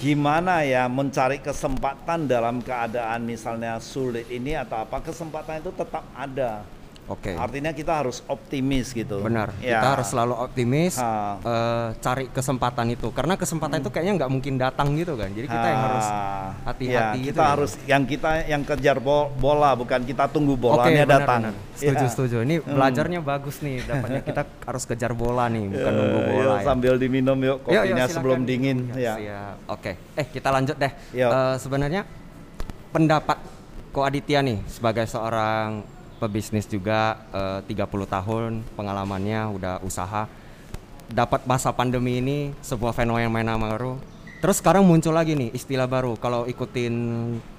gimana 0.02 0.66
ya 0.66 0.90
mencari 0.90 1.38
kesempatan 1.38 2.26
dalam 2.26 2.59
keadaan 2.59 3.23
misalnya 3.23 3.78
sulit 3.78 4.26
ini 4.35 4.59
atau 4.59 4.82
apa 4.82 4.99
kesempatan 4.99 5.62
itu 5.62 5.71
tetap 5.71 6.02
ada. 6.16 6.66
Oke. 7.02 7.35
Artinya 7.35 7.71
kita 7.71 7.99
harus 7.99 8.23
optimis 8.25 8.90
gitu. 8.90 9.21
Benar. 9.21 9.50
Ya. 9.59 9.76
Kita 9.76 9.88
harus 9.92 10.06
selalu 10.06 10.35
optimis 10.38 10.94
eh, 10.97 11.88
cari 11.99 12.30
kesempatan 12.30 12.87
itu 12.88 13.11
karena 13.11 13.35
kesempatan 13.35 13.82
itu 13.82 13.90
kayaknya 13.90 14.23
nggak 14.23 14.30
mungkin 14.30 14.54
datang 14.54 14.94
gitu 14.94 15.18
kan. 15.18 15.28
Jadi 15.28 15.44
kita 15.44 15.66
yang 15.66 15.82
harus 15.82 16.06
hati-hati 16.62 16.94
ya, 16.94 17.18
gitu 17.18 17.28
kita 17.28 17.42
ya. 17.42 17.50
harus 17.50 17.71
yang 17.85 18.02
kita 18.02 18.30
yang 18.47 18.62
kejar 18.62 18.97
bo- 18.97 19.28
bola 19.35 19.75
bukan 19.75 20.00
kita 20.02 20.25
tunggu 20.26 20.54
bolanya 20.54 21.02
benar, 21.02 21.21
datang. 21.21 21.40
benar. 21.50 21.54
Setuju, 21.75 22.04
Ya. 22.04 22.09
setuju. 22.09 22.37
Ini 22.40 22.56
Hmm. 22.59 22.71
belajarnya 22.73 23.21
bagus 23.21 23.56
nih. 23.61 23.76
Dapatnya 23.82 24.21
kita 24.30 24.42
harus 24.62 24.82
kejar 24.85 25.12
bola 25.12 25.44
nih, 25.47 25.64
bukan 25.68 25.92
nunggu 25.92 26.18
Eh, 26.18 26.26
bola 26.28 26.38
yuk, 26.38 26.54
ya. 26.54 26.64
sambil 26.64 26.94
diminum 26.97 27.38
yuk 27.40 27.59
kopinya 27.62 27.82
silakan 27.85 28.09
sebelum 28.09 28.38
diminum. 28.40 28.87
dingin 28.87 28.94
Ya, 28.94 29.02
ya. 29.02 29.14
siap. 29.18 29.54
Oke. 29.68 29.92
Eh, 30.14 30.26
kita 30.28 30.49
lanjut 30.49 30.76
deh. 30.76 30.92
Eh, 31.12 31.54
sebenarnya 31.59 32.06
pendapat 32.88 33.38
Ko 33.90 34.00
Aditya 34.02 34.40
nih 34.40 34.64
sebagai 34.66 35.04
seorang 35.04 35.85
pebisnis 36.22 36.70
juga 36.70 37.18
eh, 37.34 37.66
30 37.66 37.82
tahun 38.06 38.50
pengalamannya 38.78 39.50
udah 39.50 39.74
usaha 39.82 40.30
dapat 41.10 41.42
masa 41.44 41.74
pandemi 41.74 42.22
ini 42.22 42.38
sebuah 42.62 42.94
fenomena 42.94 43.58
baru. 43.58 43.98
Terus 44.38 44.58
sekarang 44.58 44.86
muncul 44.86 45.14
lagi 45.14 45.34
nih 45.34 45.50
istilah 45.54 45.86
baru 45.90 46.14
kalau 46.18 46.46
ikutin 46.46 46.94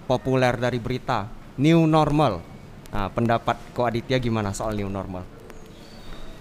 populer 0.08 0.55
dari 0.55 0.79
berita, 0.79 1.27
new 1.60 1.84
normal. 1.88 2.43
Nah, 2.91 3.10
pendapat 3.10 3.58
Ko 3.72 3.88
Aditya 3.88 4.20
gimana 4.20 4.51
soal 4.51 4.75
new 4.75 4.91
normal? 4.91 5.24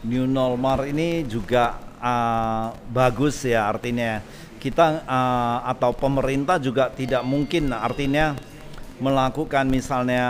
New 0.03 0.27
normal 0.27 0.91
ini 0.91 1.23
juga 1.25 1.79
uh, 2.03 2.75
bagus 2.91 3.47
ya 3.47 3.71
artinya 3.71 4.19
kita 4.59 5.07
uh, 5.07 5.59
atau 5.67 5.95
pemerintah 5.95 6.59
juga 6.59 6.91
tidak 6.91 7.23
mungkin 7.23 7.71
artinya 7.71 8.35
melakukan 9.01 9.65
misalnya 9.71 10.25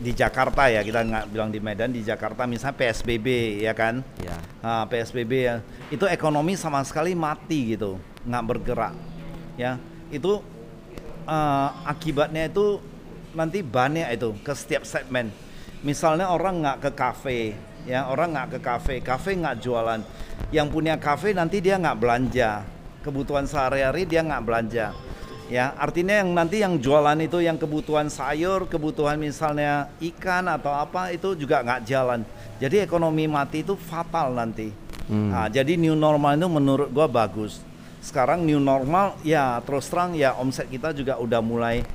di 0.00 0.14
Jakarta 0.14 0.70
ya 0.72 0.80
kita 0.80 1.04
nggak 1.04 1.24
bilang 1.28 1.50
di 1.52 1.60
Medan 1.60 1.92
di 1.92 2.00
Jakarta 2.00 2.48
misalnya 2.48 2.78
PSBB 2.78 3.60
ya 3.60 3.72
kan? 3.76 4.00
Ya. 4.22 4.36
Ah, 4.64 4.84
PSBB 4.88 5.32
ya. 5.34 5.56
Itu 5.92 6.08
ekonomi 6.08 6.56
sama 6.56 6.80
sekali 6.86 7.12
mati 7.12 7.76
gitu 7.76 8.00
nggak 8.24 8.44
bergerak 8.46 8.94
ya. 9.60 9.76
Itu 10.08 10.40
eh, 11.28 11.68
akibatnya 11.84 12.48
itu 12.48 12.80
nanti 13.36 13.60
banyak 13.60 14.08
itu 14.16 14.32
ke 14.40 14.52
setiap 14.56 14.88
segmen. 14.88 15.28
Misalnya 15.84 16.32
orang 16.32 16.64
nggak 16.64 16.78
ke 16.88 16.90
kafe 16.96 17.40
ya 17.86 18.10
orang 18.10 18.34
nggak 18.34 18.48
ke 18.56 18.60
kafe 18.62 18.94
kafe 19.04 19.36
nggak 19.36 19.60
jualan. 19.60 20.00
Yang 20.52 20.68
punya 20.72 20.94
kafe 20.96 21.36
nanti 21.36 21.60
dia 21.60 21.76
nggak 21.76 21.98
belanja. 22.00 22.64
Kebutuhan 23.04 23.46
sehari-hari 23.46 24.02
dia 24.02 24.26
nggak 24.26 24.42
belanja 24.42 25.05
ya 25.46 25.74
artinya 25.74 26.18
yang 26.18 26.30
nanti 26.32 26.58
yang 26.58 26.74
jualan 26.76 27.18
itu 27.18 27.38
yang 27.38 27.54
kebutuhan 27.54 28.06
sayur 28.06 28.66
kebutuhan 28.66 29.14
misalnya 29.14 29.86
ikan 30.02 30.46
atau 30.48 30.72
apa 30.72 31.10
itu 31.10 31.34
juga 31.34 31.62
nggak 31.62 31.82
jalan 31.82 32.20
jadi 32.56 32.82
ekonomi 32.82 33.26
mati 33.26 33.62
itu 33.62 33.74
fatal 33.74 34.32
nanti 34.32 34.70
Hmm. 35.06 35.30
Nah, 35.30 35.46
jadi 35.46 35.78
new 35.78 35.94
normal 35.94 36.34
itu 36.34 36.50
menurut 36.50 36.90
gua 36.90 37.06
bagus 37.06 37.62
sekarang 38.02 38.42
new 38.42 38.58
normal 38.58 39.14
ya 39.22 39.62
terus 39.62 39.86
terang 39.86 40.18
ya 40.18 40.34
omset 40.34 40.66
kita 40.66 40.90
juga 40.90 41.14
udah 41.14 41.38
mulai 41.38 41.86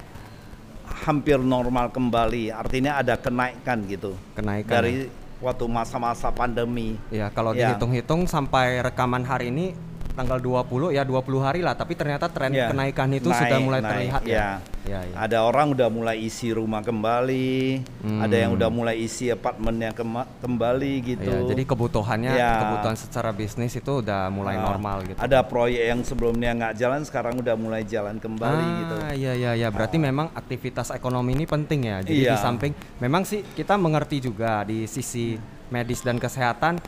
hampir 1.03 1.35
normal 1.35 1.89
kembali 1.89 2.51
artinya 2.51 2.95
ada 2.95 3.19
kenaikan 3.19 3.83
gitu 3.83 4.15
Kenaikan. 4.31 4.71
dari 4.71 5.11
waktu 5.39 5.65
masa-masa 5.67 6.29
pandemi 6.29 6.95
Ya, 7.09 7.27
kalau 7.27 7.51
Ya. 7.51 7.67
dihitung-hitung 7.67 8.23
sampai 8.27 8.79
rekaman 8.79 9.25
hari 9.25 9.49
ini 9.49 9.75
tanggal 10.21 10.37
20 10.37 10.93
ya 10.93 11.01
20 11.01 11.17
hari 11.41 11.59
lah 11.59 11.73
tapi 11.73 11.97
ternyata 11.97 12.29
tren 12.29 12.53
Ya, 12.53 12.69
kenaikan 12.69 13.09
itu 13.09 13.25
naik, 13.25 13.41
sudah 13.41 13.57
mulai 13.59 13.79
naik, 13.79 13.89
terlihat 13.91 14.21
ya. 14.23 14.31
ya. 14.31 14.49
Ya, 14.81 14.99
ya. 15.03 15.13
Ada 15.15 15.37
orang 15.41 15.71
udah 15.71 15.87
mulai 15.87 16.17
isi 16.19 16.49
rumah 16.49 16.81
kembali, 16.81 17.81
Hmm. 18.01 18.17
ada 18.19 18.33
yang 18.35 18.51
udah 18.51 18.65
mulai 18.67 18.97
isi 18.97 19.29
apartemennya 19.29 19.93
kembali 20.39 20.93
gitu. 21.05 21.29
Ya, 21.31 21.37
jadi 21.47 21.63
kebutuhannya 21.63 22.31
Ya. 22.33 22.51
kebutuhan 22.59 22.97
secara 22.97 23.29
bisnis 23.31 23.73
itu 23.73 24.01
udah 24.01 24.27
mulai 24.27 24.57
Nah, 24.57 24.65
normal 24.67 25.05
gitu. 25.05 25.17
Ada 25.17 25.41
proyek 25.43 25.83
yang 25.87 26.01
sebelumnya 26.01 26.49
nggak 26.51 26.73
jalan 26.75 27.01
sekarang 27.01 27.37
udah 27.37 27.55
mulai 27.55 27.81
jalan 27.83 28.17
kembali 28.17 28.63
ah, 28.63 28.77
gitu. 28.79 28.95
iya 29.15 29.31
iya 29.33 29.51
iya 29.55 29.67
berarti 29.69 29.95
memang 29.95 30.33
aktivitas 30.33 30.89
ekonomi 30.89 31.33
ini 31.33 31.45
penting 31.45 31.81
ya. 31.83 31.97
Jadi 32.01 32.17
Iya. 32.19 32.33
di 32.33 32.37
samping 32.37 32.71
memang 32.97 33.21
sih 33.21 33.45
kita 33.47 33.77
mengerti 33.77 34.17
juga 34.19 34.65
di 34.65 34.85
sisi 34.85 35.37
medis 35.69 36.01
dan 36.01 36.17
kesehatan 36.17 36.81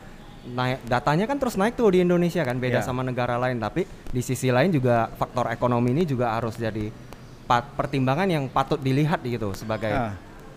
naik 0.46 0.84
datanya 0.84 1.24
kan 1.24 1.36
terus 1.36 1.54
naik 1.54 1.72
tuh 1.72 1.88
di 1.88 2.00
Indonesia 2.00 2.40
kan 2.40 2.56
beda 2.56 2.78
Iya. 2.78 2.84
sama 2.84 3.00
negara 3.00 3.34
lain 3.36 3.56
tapi 3.56 3.82
di 3.86 4.20
sisi 4.20 4.48
lain 4.48 4.68
juga 4.68 5.08
faktor 5.10 5.48
ekonomi 5.48 5.90
ini 5.90 6.04
juga 6.04 6.32
harus 6.32 6.54
jadi 6.54 6.92
pat- 7.42 7.72
pertimbangan 7.72 8.26
yang 8.26 8.44
patut 8.46 8.76
dilihat 8.76 9.20
gitu 9.20 9.52
sebagai 9.52 9.88
Ah. 9.88 10.12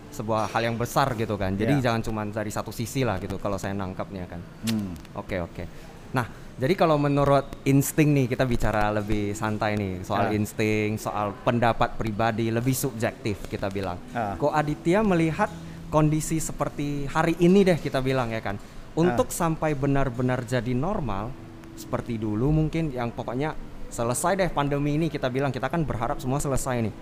sebuah 0.08 0.48
hal 0.48 0.64
yang 0.64 0.74
besar 0.74 1.12
gitu 1.14 1.36
kan. 1.36 1.52
Jadi 1.52 1.78
Iya. 1.78 1.84
jangan 1.84 2.00
cuma 2.00 2.24
dari 2.24 2.48
satu 2.48 2.68
sisi 2.68 3.00
lah 3.00 3.16
gitu 3.16 3.36
kalau 3.36 3.56
saya 3.56 3.72
nangkapnya 3.72 4.24
kan. 4.24 4.40
Hmm. 4.64 4.92
Oke 5.14 5.36
oke. 5.38 5.64
Nah 6.10 6.24
jadi 6.54 6.74
kalau 6.74 6.96
menurut 6.96 7.44
insting 7.62 8.12
nih 8.12 8.26
kita 8.26 8.42
bicara 8.42 8.88
lebih 8.90 9.32
santai 9.32 9.76
nih 9.76 10.00
soal 10.02 10.28
Ah. 10.28 10.34
insting, 10.34 10.96
soal 10.96 11.36
pendapat 11.38 11.94
pribadi 11.94 12.48
lebih 12.48 12.72
subjektif 12.72 13.44
kita 13.46 13.68
bilang. 13.68 14.00
Ah. 14.10 14.32
Kok 14.34 14.52
Aditya 14.52 15.00
melihat 15.00 15.52
kondisi 15.88 16.36
seperti 16.36 17.04
hari 17.06 17.36
ini 17.38 17.62
deh 17.62 17.76
kita 17.76 18.00
bilang 18.00 18.28
ya 18.28 18.40
kan. 18.40 18.56
Untuk 18.96 19.28
sampai 19.34 19.76
benar-benar 19.76 20.44
jadi 20.46 20.72
normal 20.72 21.30
seperti 21.78 22.18
dulu 22.18 22.50
mungkin 22.50 22.90
yang 22.90 23.14
pokoknya 23.14 23.54
selesai 23.88 24.34
deh 24.36 24.50
pandemi 24.50 24.98
ini 24.98 25.06
kita 25.08 25.30
bilang 25.32 25.54
kita 25.54 25.70
kan 25.70 25.84
berharap 25.86 26.18
semua 26.20 26.40
selesai 26.42 26.82
nih. 26.84 26.94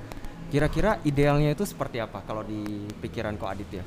Kira-kira 0.53 1.03
idealnya 1.03 1.51
itu 1.51 1.67
seperti 1.67 1.99
apa 1.99 2.23
kalau 2.23 2.47
di 2.47 2.87
pikiran 3.03 3.35
kok 3.35 3.51
Aditya? 3.51 3.83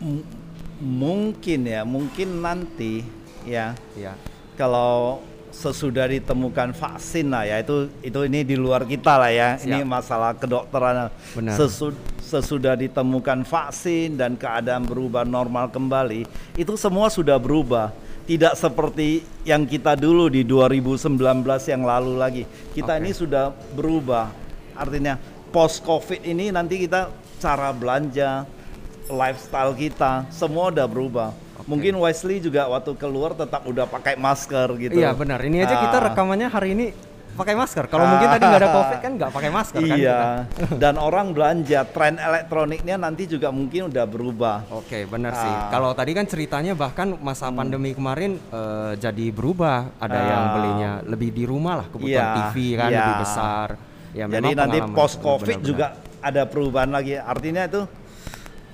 M- 0.00 0.26
mungkin 0.80 1.60
ya, 1.68 1.84
mungkin 1.84 2.40
nanti 2.40 3.04
ya 3.44 3.76
Iya. 3.94 4.16
kalau 4.56 5.20
sesudah 5.50 6.06
ditemukan 6.08 6.72
vaksin 6.74 7.30
lah 7.30 7.44
ya 7.44 7.60
itu 7.60 7.90
itu 8.00 8.18
ini 8.26 8.40
di 8.46 8.56
luar 8.56 8.86
kita 8.86 9.18
lah 9.20 9.30
ya 9.30 9.48
ini 9.62 9.82
Siap. 9.82 9.88
masalah 9.88 10.32
kedokteran 10.34 11.10
Benar. 11.34 11.54
Sesu- 11.58 11.98
sesudah 12.22 12.78
ditemukan 12.78 13.42
vaksin 13.42 14.14
dan 14.14 14.38
keadaan 14.38 14.86
berubah 14.86 15.26
normal 15.26 15.68
kembali 15.68 16.26
itu 16.54 16.72
semua 16.78 17.10
sudah 17.10 17.36
berubah 17.36 17.90
tidak 18.24 18.54
seperti 18.54 19.26
yang 19.42 19.66
kita 19.66 19.98
dulu 19.98 20.30
di 20.30 20.46
2019 20.46 21.18
yang 21.66 21.82
lalu 21.82 22.12
lagi 22.14 22.44
kita 22.72 22.94
Oke. 22.96 23.00
ini 23.02 23.10
sudah 23.10 23.50
berubah 23.74 24.30
artinya 24.78 25.18
post 25.50 25.82
covid 25.82 26.22
ini 26.22 26.54
nanti 26.54 26.86
kita 26.86 27.10
cara 27.42 27.74
belanja 27.74 28.46
lifestyle 29.10 29.74
kita 29.74 30.30
semua 30.30 30.70
udah 30.70 30.86
berubah. 30.86 31.30
Mungkin 31.70 31.94
Wesley 31.96 32.42
juga 32.42 32.66
waktu 32.66 32.92
keluar 32.94 33.30
tetap 33.32 33.62
udah 33.62 33.86
pakai 33.86 34.18
masker 34.18 34.68
gitu 34.76 34.98
Iya 34.98 35.14
benar. 35.14 35.38
Ini 35.38 35.62
aja 35.62 35.74
kita 35.80 35.96
Ah. 35.96 36.04
rekamannya 36.10 36.48
hari 36.48 36.74
ini 36.74 36.86
pakai 37.30 37.54
masker. 37.54 37.86
Kalau 37.86 38.04
mungkin 38.04 38.26
tadi 38.28 38.42
nggak 38.42 38.60
ada 38.60 38.70
covid 38.74 38.98
kan 38.98 39.12
nggak 39.14 39.30
pakai 39.30 39.50
masker 39.50 39.80
kan? 39.80 39.96
iya 39.96 40.18
kita. 40.50 40.76
dan 40.76 40.94
orang 40.98 41.30
belanja 41.30 41.80
tren 41.86 42.18
elektroniknya 42.18 42.96
nanti 42.96 43.24
juga 43.24 43.48
mungkin 43.48 43.88
udah 43.88 44.04
berubah 44.04 44.56
Oke 44.68 45.06
benar 45.06 45.32
sih. 45.32 45.48
Ah. 45.48 45.70
Kalau 45.70 45.94
tadi 45.94 46.10
kan 46.10 46.26
ceritanya 46.26 46.74
bahkan 46.74 47.14
masa 47.16 47.48
pandemi 47.48 47.94
kemarin 47.94 48.34
eh, 48.36 48.92
jadi 48.98 49.30
berubah. 49.30 49.94
Ada 49.96 50.18
yang 50.18 50.42
Ah. 50.42 50.52
belinya 50.52 50.90
lebih 51.06 51.30
di 51.30 51.44
rumah 51.44 51.74
lah 51.76 51.86
kebutuhan 51.86 52.10
Iya, 52.26 52.36
TV 52.50 52.56
kan 52.74 52.88
iya. 52.88 52.98
lebih 53.00 53.16
besar. 53.22 53.68
Ya, 54.10 54.24
jadi 54.26 54.50
nanti 54.52 54.78
post 54.90 55.22
covid 55.22 55.54
Benar-benar. 55.54 55.64
juga 55.64 55.86
ada 56.20 56.42
perubahan 56.44 56.90
lagi 56.90 57.14
artinya 57.14 57.62
itu 57.64 57.80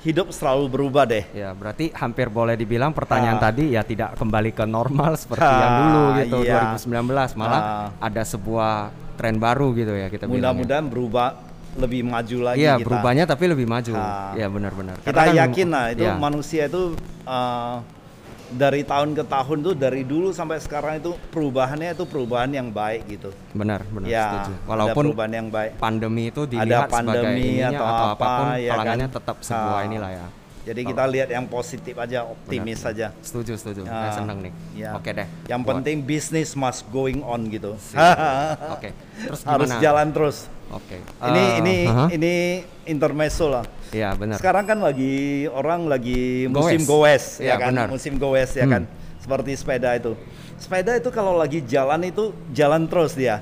hidup 0.06 0.30
selalu 0.30 0.64
berubah 0.70 1.02
deh 1.04 1.26
Ya 1.34 1.50
berarti 1.50 1.90
hampir 1.90 2.30
boleh 2.30 2.54
dibilang 2.54 2.94
pertanyaan 2.94 3.36
Ah. 3.36 3.44
tadi 3.44 3.74
ya 3.74 3.82
tidak 3.82 4.14
kembali 4.14 4.50
ke 4.50 4.62
normal 4.64 5.18
seperti 5.18 5.42
Ah, 5.44 5.58
yang 5.58 5.74
dulu 5.82 6.02
gitu 6.16 6.38
iya. 6.46 6.78
2019 6.78 7.34
malah 7.34 7.60
Ah. 7.60 7.86
ada 7.98 8.22
sebuah 8.22 8.74
tren 9.18 9.36
baru 9.36 9.74
gitu 9.74 9.90
ya 9.90 10.06
kita 10.06 10.30
mudah-mudahan 10.30 10.86
berubah 10.86 11.42
lebih 11.76 12.06
maju 12.06 12.36
lagi 12.46 12.62
Iya 12.62 12.80
berubahnya 12.80 13.24
tapi 13.26 13.44
lebih 13.46 13.66
maju. 13.66 13.92
Ah. 13.92 14.32
Iya 14.32 14.46
benar-benar. 14.48 14.96
kita 15.00 15.10
Karena 15.10 15.22
kan 15.26 15.36
yakin 15.42 15.68
lah 15.68 15.84
itu 15.90 16.04
iya. 16.04 16.14
manusia 16.16 16.62
itu 16.64 16.82
uh, 17.26 17.76
dari 18.48 18.82
tahun 18.82 19.10
ke 19.12 19.24
tahun 19.24 19.58
tuh 19.60 19.74
dari 19.74 20.02
dulu 20.02 20.30
sampai 20.30 20.58
sekarang 20.58 20.98
itu 20.98 21.14
perubahannya 21.28 21.90
itu 21.90 22.04
perubahan 22.04 22.46
yang 22.48 22.68
baik 22.68 23.02
gitu 23.08 23.30
benar 23.50 23.82
benar 23.84 24.06
ya 24.06 24.24
setuju. 24.24 24.52
ada 24.52 24.66
Walaupun 24.66 25.02
perubahan 25.04 25.32
yang 25.34 25.48
baik 25.48 25.70
pandemi 25.76 26.22
itu 26.28 26.42
Ada 26.42 26.50
dilihat 26.52 26.86
sebagai 26.86 26.94
pandemi 26.94 27.42
ininya 27.42 27.68
atau 27.68 27.82
atau, 27.84 28.06
apa, 28.06 28.06
apa 28.16 28.26
pun 28.32 28.46
ya 28.56 28.72
kan? 28.76 28.98
tetap 29.10 29.36
sebuah 29.40 29.76
Ah. 29.76 29.82
inilah 29.84 30.10
ya. 30.12 30.26
jadi 30.62 30.80
kita 30.84 31.04
lihat 31.06 31.28
yang 31.28 31.46
positif 31.46 31.94
aja 31.96 32.18
optimis 32.24 32.76
Benar. 32.76 32.86
saja 32.86 33.06
Setuju 33.20 33.52
setuju. 33.54 33.80
Saya 33.82 34.02
Ah, 34.04 34.10
senang 34.12 34.38
nih. 34.40 34.52
ya. 34.74 34.90
Oke 34.94 35.10
deh. 35.10 35.26
yang 35.46 35.60
Buat- 35.60 35.78
penting 35.78 36.02
bisnis 36.02 36.54
must 36.54 36.82
going 36.88 37.22
on 37.22 37.46
gitu 37.46 37.74
Oke. 38.74 38.90
Terus 39.16 39.40
harus 39.42 39.70
jalan 39.76 40.10
terus 40.10 40.36
Oke. 40.68 40.98
ini 41.24 41.38
Eh, 41.40 41.50
ini 41.60 41.76
aha. 41.84 42.06
ini 42.10 42.32
intermezzo 42.84 43.46
lah 43.48 43.62
Iya 43.90 44.14
benar. 44.14 44.36
Sekarang 44.38 44.64
kan 44.64 44.78
lagi 44.78 45.14
orang 45.48 45.86
lagi 45.86 46.46
musim 46.46 46.82
Goes. 46.82 46.88
goes, 46.88 47.24
ya 47.38 47.54
Iya, 47.54 47.54
kan, 47.60 47.70
benar. 47.74 47.88
musim 47.88 48.14
goes 48.16 48.50
ya 48.52 48.64
Hmm. 48.64 48.72
kan, 48.72 48.82
seperti 49.18 49.50
sepeda 49.54 49.90
itu. 49.94 50.12
Sepeda 50.56 50.92
itu 50.94 51.08
kalau 51.10 51.36
lagi 51.36 51.60
jalan 51.60 52.00
itu 52.02 52.30
jalan 52.50 52.86
terus 52.86 53.14
dia. 53.14 53.38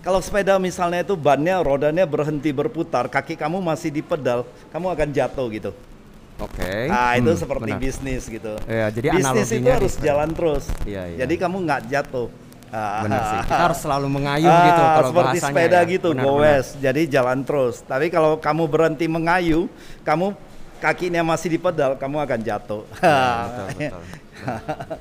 Kalau 0.00 0.22
sepeda 0.22 0.56
misalnya 0.56 1.02
itu 1.02 1.12
bannya, 1.14 1.58
rodanya 1.58 2.06
berhenti 2.06 2.48
berputar, 2.48 3.10
kaki 3.10 3.34
kamu 3.34 3.58
masih 3.58 3.90
di 3.90 4.00
pedal, 4.00 4.46
kamu 4.70 4.86
akan 4.88 5.08
jatuh 5.10 5.46
gitu. 5.50 5.70
Oke. 6.38 6.86
Nah 6.86 7.18
itu 7.18 7.28
Hmm, 7.28 7.40
seperti 7.40 7.66
benar. 7.74 7.82
bisnis 7.82 8.22
gitu. 8.24 8.54
Iya, 8.64 8.86
jadi 8.94 9.06
bisnis 9.10 9.50
itu 9.50 9.66
harus 9.68 9.94
jalan 9.98 10.30
terus. 10.30 10.64
Iya, 10.86 11.02
iya. 11.10 11.16
Jadi 11.26 11.34
kamu 11.34 11.56
nggak 11.66 11.80
jatuh. 11.90 12.30
Ah. 12.68 13.00
Benar 13.00 13.20
sih. 13.24 13.38
Kita 13.44 13.56
harus 13.64 13.78
selalu 13.78 14.06
mengayuh 14.08 14.48
Ah, 14.48 14.64
gitu 14.64 14.82
kalau 14.82 15.08
seperti 15.08 15.24
bahasanya. 15.34 15.52
sepeda 15.54 15.78
ya. 15.78 15.90
gitu, 15.90 16.08
Benar, 16.12 16.24
goes. 16.24 16.66
Jadi 16.76 17.02
jalan 17.06 17.38
terus. 17.42 17.76
Tapi 17.82 18.06
kalau 18.08 18.36
kamu 18.36 18.62
berhenti 18.66 19.06
mengayuh, 19.06 19.64
kamu 20.02 20.26
kakinya 20.78 21.22
masih 21.24 21.48
di 21.48 21.58
pedal, 21.58 21.94
kamu 21.94 22.16
akan 22.20 22.38
jatuh. 22.40 22.82
Ya, 22.98 23.18
betul 23.44 23.66
betul. 23.78 24.02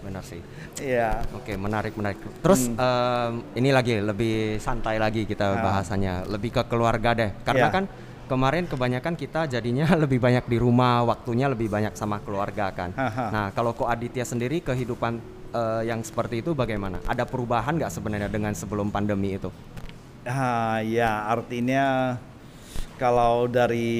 Benar, 0.01 0.23
sih. 0.23 0.41
Iya. 0.77 1.21
Oke, 1.31 1.53
menarik 1.53 1.93
menarik. 1.93 2.17
Terus 2.39 2.67
em, 2.67 3.31
ini 3.53 3.69
lagi 3.69 3.97
lebih 3.97 4.35
santai 4.57 4.97
lagi 4.97 5.23
kita 5.23 5.45
Hmm. 5.47 5.57
Ah. 5.57 5.63
bahasanya, 5.63 6.13
lebih 6.25 6.49
ke 6.51 6.63
keluarga 6.65 7.13
deh. 7.13 7.29
Karena 7.43 7.67
Iya. 7.67 7.75
kan 7.75 7.83
kemarin 8.25 8.65
kebanyakan 8.65 9.13
kita 9.13 9.45
jadinya 9.45 9.85
lebih 10.03 10.17
banyak 10.17 10.45
di 10.45 10.57
rumah, 10.57 11.03
waktunya 11.03 11.45
lebih 11.45 11.67
banyak 11.67 11.93
sama 11.93 12.19
keluarga 12.19 12.71
kan. 12.71 12.91
Haha. 12.91 13.25
Nah, 13.29 13.45
kalau 13.51 13.71
Ko 13.71 13.85
Aditya 13.85 14.23
sendiri 14.23 14.59
kehidupan 14.59 15.21
eh, 15.57 15.81
yang 15.89 16.05
seperti 16.05 16.45
itu 16.45 16.53
bagaimana? 16.53 17.01
Ada 17.03 17.25
perubahan 17.25 17.73
nggak 17.73 17.89
sebenarnya 17.89 18.29
dengan 18.29 18.53
sebelum 18.53 18.93
pandemi 18.93 19.33
itu? 19.33 19.49
Ah, 20.23 20.83
ya 20.83 21.25
artinya 21.25 22.15
kalau 22.97 23.45
dari 23.45 23.93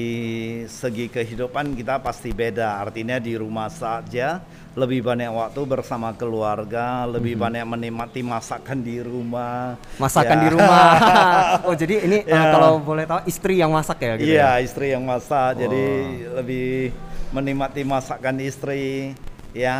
segi 0.66 1.06
kehidupan 1.06 1.72
kita 1.72 2.02
pasti 2.02 2.34
beda. 2.34 2.82
Artinya 2.82 3.16
di 3.16 3.38
rumah 3.38 3.70
saja 3.70 4.42
lebih 4.74 5.02
banyak 5.02 5.30
waktu 5.30 5.60
bersama 5.64 6.10
keluarga, 6.14 7.06
lebih 7.06 7.34
Mhm. 7.34 7.42
banyak 7.42 7.64
menikmati 7.66 8.20
masakan 8.22 8.78
di 8.82 8.98
rumah. 8.98 9.78
Masakan 9.98 10.38
Ya. 10.38 10.42
di 10.42 10.48
rumah. 10.54 10.90
oh, 11.66 11.74
jadi 11.74 11.94
ini 12.04 12.18
Ya. 12.26 12.52
kalau 12.54 12.78
boleh 12.78 13.06
tahu 13.06 13.22
istri 13.24 13.58
yang 13.58 13.70
masak 13.70 13.98
ya 14.02 14.14
gitu. 14.18 14.30
Iya, 14.34 14.50
ya? 14.58 14.62
istri 14.62 14.86
yang 14.90 15.02
masak. 15.06 15.58
Jadi 15.58 15.82
Oh. 15.82 16.42
lebih 16.42 16.90
menikmati 17.30 17.82
masakan 17.86 18.36
istri. 18.42 19.14
Ya, 19.56 19.78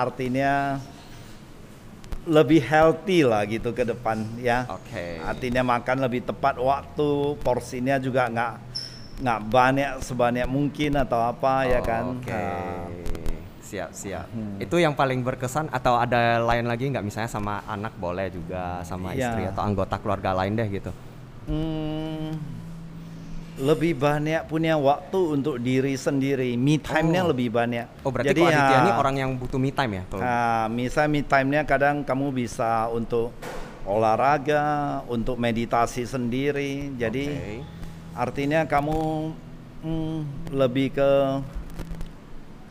artinya 0.00 0.80
lebih 2.24 2.60
healthy 2.64 3.20
lah 3.22 3.44
gitu 3.44 3.70
ke 3.70 3.84
depan 3.84 4.24
ya. 4.40 4.64
Oke. 4.68 5.20
Artinya 5.20 5.60
makan 5.62 6.04
lebih 6.04 6.24
tepat 6.24 6.56
waktu, 6.56 7.36
porsinya 7.40 8.00
juga 8.00 8.28
nggak 8.28 8.52
nggak 9.14 9.40
banyak 9.46 9.90
sebanyak 10.02 10.48
mungkin 10.48 10.98
atau 10.98 11.20
apa 11.20 11.68
ya 11.68 11.80
kan. 11.84 12.18
Oke. 12.18 12.32
Nah, 12.32 12.88
Siap, 13.64 13.90
siap. 13.96 14.28
Hmm. 14.30 14.60
Itu 14.60 14.76
yang 14.76 14.92
paling 14.92 15.24
berkesan 15.24 15.72
atau 15.72 15.96
ada 15.96 16.38
lain 16.38 16.68
lagi 16.68 16.84
nggak 16.92 17.00
misalnya 17.02 17.26
sama 17.26 17.64
anak 17.64 17.96
boleh 17.96 18.28
juga 18.30 18.84
sama 18.84 19.16
Iya. 19.16 19.32
istri 19.32 19.42
atau 19.48 19.64
anggota 19.64 19.96
keluarga 19.98 20.30
lain 20.36 20.54
deh 20.54 20.68
gitu. 20.68 20.92
hmm, 21.48 22.28
lebih 23.54 23.94
banyak 23.94 24.50
punya 24.50 24.74
waktu 24.74 25.38
untuk 25.38 25.62
diri 25.62 25.94
sendiri, 25.94 26.58
me 26.58 26.74
time-nya 26.82 27.22
Oh. 27.22 27.30
lebih 27.30 27.54
banyak. 27.54 27.86
Oh, 28.02 28.10
berarti 28.10 28.34
Jadi 28.34 28.42
Aditya 28.50 28.66
ya, 28.66 28.82
ini 28.82 28.90
orang 28.90 29.14
yang 29.14 29.30
butuh 29.38 29.62
me 29.62 29.70
time 29.70 30.02
ya? 30.02 30.04
Kalau- 30.10 30.24
Nah, 30.26 30.66
misal 30.74 31.06
me 31.06 31.22
time-nya 31.22 31.62
kadang 31.62 32.02
kamu 32.02 32.34
bisa 32.34 32.90
untuk 32.90 33.30
olahraga, 33.86 35.00
untuk 35.06 35.38
meditasi 35.38 36.02
sendiri. 36.02 36.90
Jadi 36.98 37.24
Oke. 37.30 37.56
artinya 38.18 38.66
kamu 38.66 38.98
hmm, 39.86 40.50
lebih 40.50 40.90
ke 40.96 41.10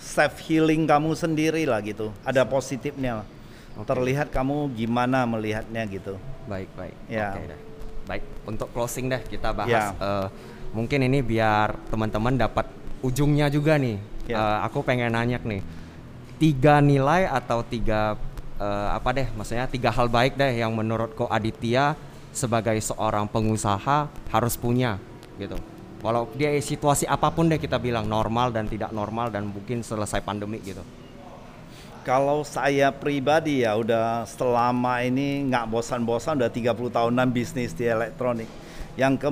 self 0.03 0.35
healing 0.43 0.83
kamu 0.83 1.15
sendiri 1.15 1.63
lah 1.63 1.79
gitu. 1.79 2.11
Ada 2.27 2.43
positifnya 2.43 3.23
lah. 3.23 3.27
okay. 3.73 3.87
terlihat 3.89 4.29
kamu 4.29 4.69
gimana 4.75 5.23
melihatnya 5.25 5.81
gitu. 5.87 6.19
Baik 6.45 6.67
baik. 6.75 6.93
Ya. 7.07 7.33
Oke 7.33 7.41
deh. 7.55 7.59
Baik 8.03 8.23
untuk 8.43 8.67
closing 8.75 9.07
deh 9.07 9.21
kita 9.23 9.55
bahas. 9.55 9.71
Ya. 9.71 9.85
Uh, 9.97 10.27
mungkin 10.73 11.05
ini 11.05 11.21
biar 11.21 11.77
teman-teman 11.87 12.35
dapat 12.35 12.67
ujungnya 13.05 13.47
juga 13.47 13.77
nih. 13.79 14.01
Ya. 14.27 14.39
Uh, 14.39 14.59
aku 14.67 14.81
pengen 14.83 15.13
nanya 15.13 15.39
nih 15.43 15.63
tiga 16.43 16.83
nilai 16.83 17.23
atau 17.29 17.63
tiga 17.63 18.19
uh, 18.59 18.89
apa 18.91 19.09
deh 19.15 19.27
maksudnya 19.31 19.63
tiga 19.69 19.95
hal 19.95 20.11
baik 20.11 20.35
deh 20.35 20.59
yang 20.59 20.75
menurut 20.75 21.15
ko 21.15 21.29
Aditya 21.31 21.95
sebagai 22.35 22.75
seorang 22.83 23.29
pengusaha 23.29 24.11
harus 24.27 24.59
punya 24.59 24.97
gitu 25.37 25.55
walau 26.03 26.27
dia 26.35 26.51
situasi 26.59 27.07
apa 27.07 27.31
pun 27.31 27.47
deh 27.47 27.55
kita 27.61 27.79
bilang 27.79 28.09
normal 28.09 28.51
dan 28.51 28.67
tidak 28.67 28.91
normal 28.91 29.31
dan 29.31 29.47
mungkin 29.47 29.85
selesai 29.85 30.19
pandemi 30.19 30.59
gitu 30.59 30.83
kalau 32.03 32.43
saya 32.43 32.91
pribadi 32.91 33.63
ya 33.63 33.79
udah 33.79 34.27
selama 34.27 34.99
ini 34.99 35.47
nggak 35.47 35.71
bosan-bosan 35.71 36.43
udah 36.43 36.51
30 36.51 36.75
tahunan 36.75 37.27
bisnis 37.31 37.71
di 37.71 37.87
elektronik 37.87 38.51
yang 38.99 39.15
ke 39.15 39.31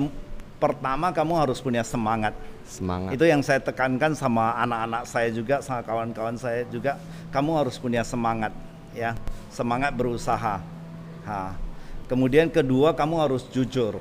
pertama 0.62 1.10
kamu 1.10 1.34
harus 1.34 1.58
punya 1.58 1.82
semangat. 1.82 2.30
Semangat. 2.62 3.18
Itu 3.18 3.26
yang 3.26 3.42
saya 3.42 3.58
tekankan 3.58 4.14
sama 4.14 4.54
anak-anak 4.62 5.02
saya 5.10 5.34
juga 5.34 5.58
sama 5.58 5.82
kawan-kawan 5.82 6.38
saya 6.38 6.62
juga. 6.70 7.02
Kamu 7.34 7.58
harus 7.58 7.82
punya 7.82 8.06
semangat 8.06 8.54
ya. 8.94 9.18
Semangat 9.50 9.90
berusaha. 9.98 10.62
Ha. 11.22 11.54
kemudian 12.10 12.50
kedua 12.50 12.94
kamu 12.94 13.14
harus 13.18 13.42
jujur 13.50 13.98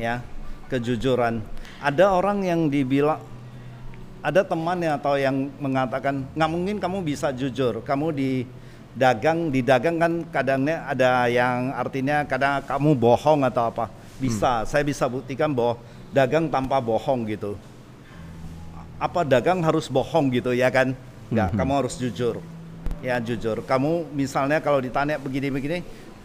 ya. 0.00 0.24
Kejujuran. 0.72 1.44
Ada 1.84 2.16
orang 2.16 2.40
yang 2.40 2.72
dibilang 2.72 3.20
ada 4.24 4.40
teman 4.40 4.80
ya 4.80 4.96
atau 4.96 5.20
yang 5.20 5.52
mengatakan 5.60 6.24
nggak 6.32 6.50
mungkin 6.50 6.76
kamu 6.80 7.04
bisa 7.04 7.28
jujur. 7.36 7.84
Kamu 7.84 8.08
di 8.16 8.48
dagang 8.96 9.52
di 9.52 9.60
dagang 9.60 10.00
kan 10.00 10.12
kadangnya 10.32 10.88
ada 10.88 11.28
yang 11.28 11.74
artinya 11.76 12.24
kadang 12.24 12.62
kamu 12.64 12.94
bohong 12.94 13.42
atau 13.42 13.68
apa 13.68 13.90
bisa 14.18 14.62
hmm. 14.62 14.66
saya 14.68 14.82
bisa 14.86 15.04
buktikan 15.10 15.50
bahwa 15.50 15.80
dagang 16.14 16.46
tanpa 16.46 16.78
bohong 16.78 17.26
gitu 17.26 17.58
apa 18.98 19.26
dagang 19.26 19.60
harus 19.60 19.90
bohong 19.90 20.30
gitu 20.30 20.54
ya 20.54 20.70
kan 20.70 20.94
nggak 21.28 21.48
hmm. 21.50 21.58
kamu 21.58 21.72
harus 21.82 21.94
jujur 21.98 22.38
ya 23.02 23.18
jujur 23.18 23.60
kamu 23.66 24.06
misalnya 24.14 24.62
kalau 24.62 24.78
ditanya 24.78 25.18
begini-begini 25.18 25.84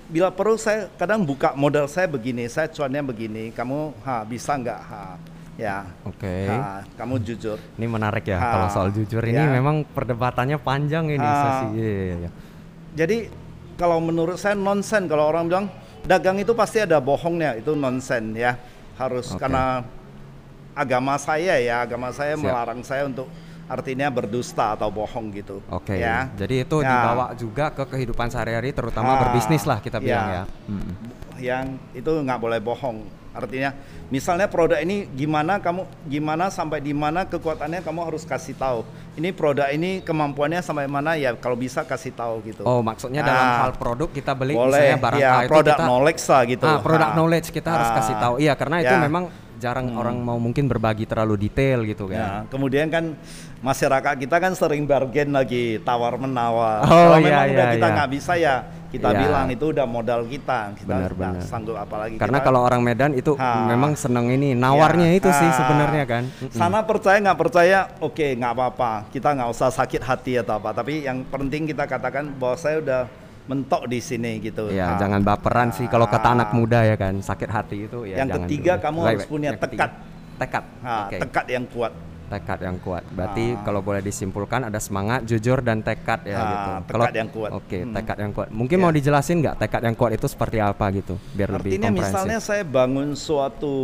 bila 0.09 0.33
perlu 0.33 0.57
saya 0.57 0.89
kadang 0.97 1.21
buka 1.21 1.53
modal 1.53 1.85
saya 1.85 2.09
begini 2.09 2.49
saya 2.49 2.65
cuannya 2.69 3.01
begini 3.05 3.43
kamu 3.53 3.93
ha 4.05 4.25
bisa 4.25 4.57
nggak 4.57 4.79
ha 4.79 5.17
ya 5.59 5.85
oke 6.07 6.17
okay. 6.17 6.47
kamu 6.95 7.19
jujur 7.21 7.57
ini 7.75 7.85
menarik 7.85 8.25
ya 8.25 8.39
ha, 8.39 8.47
kalau 8.57 8.67
soal 8.71 8.89
jujur 8.95 9.21
ini 9.27 9.37
ya. 9.37 9.51
memang 9.51 9.83
perdebatannya 9.85 10.57
panjang 10.57 11.11
ini 11.11 11.19
ha. 11.21 11.35
sesi 11.43 11.67
ya, 11.77 11.89
ya, 11.91 12.15
ya. 12.25 12.29
jadi 12.95 13.17
kalau 13.75 13.99
menurut 13.99 14.39
saya 14.39 14.55
nonsen 14.55 15.05
kalau 15.11 15.27
orang 15.27 15.45
bilang 15.51 15.67
dagang 16.09 16.41
itu 16.41 16.57
pasti 16.57 16.81
ada 16.81 16.97
bohongnya 16.97 17.53
itu 17.61 17.77
nonsen 17.77 18.33
ya 18.33 18.57
harus 18.97 19.29
okay. 19.29 19.45
karena 19.45 19.85
agama 20.73 21.13
saya 21.21 21.61
ya 21.61 21.85
agama 21.85 22.09
saya 22.09 22.33
Siap. 22.33 22.41
melarang 22.41 22.81
saya 22.81 23.05
untuk 23.05 23.29
artinya 23.69 24.09
berdusta 24.09 24.73
atau 24.73 24.89
bohong 24.89 25.29
gitu. 25.29 25.61
Oke. 25.69 25.93
Okay. 25.93 26.01
Ya. 26.01 26.25
Jadi 26.33 26.65
itu 26.65 26.77
ya. 26.81 26.89
dibawa 26.89 27.25
juga 27.37 27.69
ke 27.69 27.85
kehidupan 27.85 28.33
sehari-hari, 28.33 28.73
terutama 28.73 29.13
ah, 29.13 29.19
berbisnis 29.21 29.61
lah 29.69 29.77
kita 29.77 30.01
bilang 30.01 30.25
ya. 30.25 30.35
ya. 30.41 30.43
Hmm. 30.65 30.89
Yang 31.39 31.79
itu 31.95 32.11
nggak 32.11 32.39
boleh 32.39 32.59
bohong. 32.59 33.19
Artinya, 33.29 33.77
misalnya 34.09 34.49
produk 34.49 34.81
ini 34.81 35.05
gimana 35.13 35.61
kamu 35.61 35.85
gimana 36.09 36.49
sampai 36.49 36.81
di 36.81 36.97
mana 36.97 37.29
kekuatannya 37.29 37.85
kamu 37.85 38.01
harus 38.09 38.25
kasih 38.25 38.57
tahu. 38.57 38.81
Ini 39.15 39.29
produk 39.37 39.69
ini 39.69 40.01
kemampuannya 40.01 40.65
sampai 40.65 40.89
mana 40.89 41.13
ya 41.13 41.37
kalau 41.37 41.53
bisa 41.53 41.85
kasih 41.85 42.11
tahu 42.11 42.41
gitu. 42.49 42.65
Oh, 42.65 42.81
maksudnya 42.81 43.21
nah, 43.21 43.29
dalam 43.29 43.47
hal 43.69 43.71
produk 43.77 44.09
kita 44.09 44.33
beli 44.33 44.57
boleh, 44.57 44.73
misalnya 44.73 44.97
barang 44.97 45.19
ya, 45.21 45.29
A 45.29 45.39
itu 45.45 45.51
produk 45.53 45.75
kita, 45.77 45.85
knowledge 45.85 46.23
lah 46.25 46.41
gitu. 46.49 46.65
Ah, 46.65 46.79
produk 46.81 47.09
nah, 47.13 47.15
knowledge 47.15 47.47
kita 47.53 47.69
harus 47.69 47.89
kasih 48.01 48.15
tahu. 48.17 48.33
Iya, 48.41 48.53
karena 48.57 48.77
ya. 48.81 48.83
itu 48.89 48.95
memang 48.97 49.23
jarang 49.59 49.91
hmm. 49.91 49.99
orang 49.99 50.17
mau 50.23 50.39
mungkin 50.39 50.65
berbagi 50.65 51.03
terlalu 51.05 51.35
detail 51.45 51.83
gitu 51.83 52.07
kan. 52.07 52.17
Ya, 52.17 52.31
kemudian 52.47 52.87
kan 52.87 53.13
masyarakat 53.59 54.15
kita 54.15 54.35
kan 54.39 54.55
sering 54.55 54.87
bargain 54.87 55.29
lagi 55.35 55.83
tawar 55.83 56.15
menawar. 56.15 56.87
Oh, 56.87 57.13
Kalau 57.13 57.19
iya, 57.19 57.27
memang 57.27 57.45
iya, 57.45 57.53
udah 57.53 57.65
kita 57.75 57.87
iya. 57.87 57.95
nggak 57.99 58.09
bisa 58.15 58.33
ya 58.39 58.55
kita 58.89 59.13
iya. 59.13 59.19
bilang 59.21 59.47
itu 59.53 59.65
udah 59.69 59.85
modal 59.85 60.21
kita. 60.25 60.73
Kita 60.73 60.89
benar, 60.97 61.11
benar. 61.13 61.45
sanggup 61.45 61.77
apalagi. 61.77 62.17
Karena 62.17 62.41
kita, 62.41 62.47
kalau 62.49 62.59
orang 62.65 62.81
Medan 62.81 63.13
itu 63.13 63.37
ha, 63.37 63.69
memang 63.69 63.93
seneng 63.93 64.33
ini 64.33 64.57
nawarnya 64.57 65.13
ya, 65.13 65.17
itu 65.21 65.29
sih 65.29 65.49
sebenarnya 65.53 66.03
kan. 66.09 66.23
Sana 66.49 66.81
percaya 66.81 67.21
nggak 67.21 67.39
percaya, 67.39 67.79
oke 68.01 68.17
okay, 68.17 68.33
nggak 68.33 68.53
apa-apa. 68.57 68.91
Kita 69.13 69.37
nggak 69.37 69.49
usah 69.53 69.69
sakit 69.69 70.01
hati 70.01 70.41
atau 70.41 70.57
apa. 70.57 70.73
Tapi 70.73 71.05
yang 71.05 71.21
penting 71.29 71.69
kita 71.69 71.85
katakan 71.85 72.33
bahwa 72.33 72.57
saya 72.57 72.81
udah 72.81 73.01
mentok 73.49 73.89
di 73.89 73.97
sini 73.97 74.37
gitu. 74.37 74.69
Ya, 74.69 74.93
nah, 74.93 74.97
jangan 75.01 75.25
baperan 75.25 75.73
nah, 75.73 75.75
sih 75.75 75.89
kalau 75.89 76.05
kata 76.05 76.37
anak 76.37 76.53
muda 76.53 76.85
ya 76.85 76.93
kan, 76.93 77.17
sakit 77.17 77.49
hati 77.49 77.77
itu 77.89 78.05
ya. 78.05 78.21
Yang 78.21 78.45
ketiga 78.45 78.77
dulu. 78.77 78.85
kamu 78.85 78.99
baik, 79.01 79.09
harus 79.09 79.25
punya 79.25 79.49
tekad. 79.57 79.91
Tekad. 80.37 80.63
Nah, 80.85 81.09
okay. 81.09 81.19
Tekad 81.25 81.45
yang 81.49 81.65
kuat. 81.65 81.93
Tekad 82.29 82.59
yang 82.61 82.77
kuat. 82.77 83.03
Berarti 83.09 83.45
nah. 83.57 83.65
kalau 83.65 83.81
boleh 83.81 84.05
disimpulkan 84.05 84.69
ada 84.69 84.77
semangat, 84.77 85.25
jujur 85.25 85.65
dan 85.65 85.81
tekad 85.81 86.29
ya 86.29 86.37
nah, 86.37 86.45
gitu. 86.45 86.69
Tekad 86.69 86.93
kalau, 86.93 87.05
yang 87.09 87.29
kuat. 87.33 87.49
Oke, 87.57 87.65
okay, 87.65 87.81
hmm. 87.81 87.93
tekad 87.97 88.17
yang 88.21 88.31
kuat. 88.37 88.47
Mungkin 88.53 88.77
ya. 88.77 88.83
mau 88.85 88.91
dijelasin 88.93 89.35
nggak 89.41 89.55
tekad 89.65 89.81
yang 89.81 89.95
kuat 89.97 90.11
itu 90.13 90.27
seperti 90.29 90.57
apa 90.61 90.85
gitu, 90.93 91.17
biar 91.33 91.49
Artinya 91.49 91.57
lebih 91.57 91.71
komprehensif. 91.81 92.05
misalnya 92.05 92.37
saya 92.37 92.61
bangun 92.61 93.17
suatu 93.17 93.75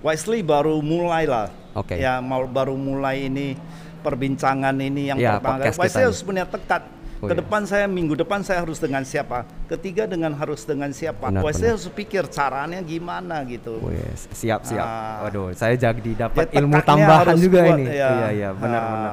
Wisely 0.00 0.40
baru 0.40 0.80
mulai 0.80 1.28
lah. 1.28 1.52
Oke. 1.76 1.92
Okay. 1.92 2.08
Ya 2.08 2.24
mau 2.24 2.48
baru 2.48 2.72
mulai 2.72 3.28
ini 3.28 3.52
perbincangan 4.00 4.72
ini 4.80 5.12
yang 5.12 5.18
ya, 5.20 5.36
pertama. 5.36 5.66
Wisely 5.76 6.02
harus 6.08 6.22
punya 6.24 6.48
tekad 6.48 6.95
Oh, 7.16 7.28
ke 7.28 7.32
iya. 7.32 7.40
depan 7.40 7.62
saya 7.64 7.88
minggu 7.88 8.12
depan 8.12 8.44
saya 8.44 8.60
harus 8.60 8.76
dengan 8.76 9.00
siapa? 9.00 9.48
Ketiga 9.72 10.04
dengan 10.04 10.36
harus 10.36 10.68
dengan 10.68 10.92
siapa? 10.92 11.32
Benar, 11.32 11.48
saya 11.56 11.72
harus 11.72 11.88
pikir 11.88 12.28
caranya 12.28 12.84
gimana 12.84 13.40
gitu. 13.48 13.80
Oh, 13.80 13.88
yes. 13.88 14.28
siap 14.36 14.68
siap. 14.68 14.84
Uh, 14.84 15.16
waduh 15.24 15.48
saya 15.56 15.74
jadi 15.80 16.28
dapat 16.28 16.52
ya, 16.52 16.60
ilmu 16.60 16.76
tambahan 16.84 17.36
juga 17.40 17.60
kuat, 17.64 17.78
ini. 17.80 17.84
ya. 17.88 18.10
iya 18.12 18.28
iya. 18.36 18.50
Benar 18.52 18.80
uh, 18.80 18.90
benar. 18.92 19.12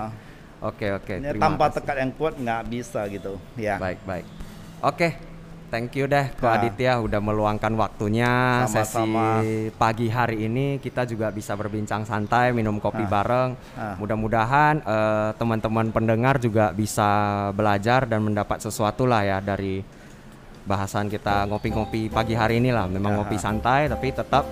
Oke 0.63 0.87
oke. 0.95 1.13
Tanpa 1.39 1.65
tekad 1.71 1.95
yang 2.03 2.11
kuat 2.15 2.35
nggak 2.35 2.61
bisa 2.67 3.07
gitu 3.07 3.39
ya. 3.55 3.79
Baik 3.79 3.99
baik. 4.03 4.25
Oke 4.83 5.32
Thank 5.73 5.97
you 5.97 6.05
deh 6.05 6.29
Ko 6.37 6.45
nah. 6.45 6.61
Aditya 6.61 7.01
udah 7.01 7.17
meluangkan 7.17 7.73
waktunya 7.73 8.61
Sama-sama. 8.69 9.41
sesi 9.41 9.73
pagi 9.73 10.05
hari 10.05 10.45
ini 10.45 10.77
kita 10.77 11.09
juga 11.09 11.33
bisa 11.33 11.57
berbincang 11.57 12.05
santai 12.05 12.53
minum 12.53 12.77
kopi 12.77 13.01
nah. 13.01 13.09
bareng. 13.09 13.49
Nah. 13.73 13.97
Mudah-mudahan 13.97 14.85
uh, 14.85 15.33
teman-teman 15.33 15.89
pendengar 15.89 16.37
juga 16.37 16.69
bisa 16.77 17.49
belajar 17.57 18.05
dan 18.05 18.21
mendapat 18.21 18.61
sesuatu 18.61 19.09
lah 19.09 19.25
ya 19.25 19.41
dari 19.41 19.81
bahasan 20.69 21.09
kita 21.09 21.49
ngopi-ngopi 21.49 22.13
pagi 22.13 22.37
hari 22.37 22.61
ini 22.61 22.69
lah. 22.69 22.85
Memang 22.85 23.17
nah. 23.17 23.25
ngopi 23.25 23.41
santai 23.41 23.89
tapi 23.89 24.13
tetap 24.13 24.45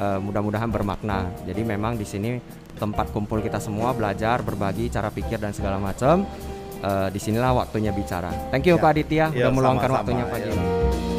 uh, 0.00 0.16
mudah-mudahan 0.24 0.72
bermakna. 0.72 1.28
Jadi 1.44 1.68
memang 1.68 2.00
di 2.00 2.08
sini 2.08 2.40
tempat 2.80 3.12
kumpul 3.12 3.44
kita 3.44 3.60
semua 3.60 3.92
belajar, 3.92 4.40
berbagi 4.40 4.88
cara 4.88 5.12
pikir 5.12 5.36
dan 5.36 5.52
segala 5.52 5.76
macam 5.76 6.24
uh, 6.82 7.08
di 7.08 7.18
sinilah 7.22 7.54
waktunya 7.54 7.94
bicara. 7.94 8.30
Thank 8.50 8.68
you 8.68 8.76
ya. 8.76 8.82
Pak 8.82 8.90
Aditya 8.92 9.24
ya, 9.32 9.48
udah 9.48 9.52
meluangkan 9.54 9.90
waktunya 9.94 10.24
pagi 10.26 10.50
ya. 10.50 10.54
ini. 10.54 11.11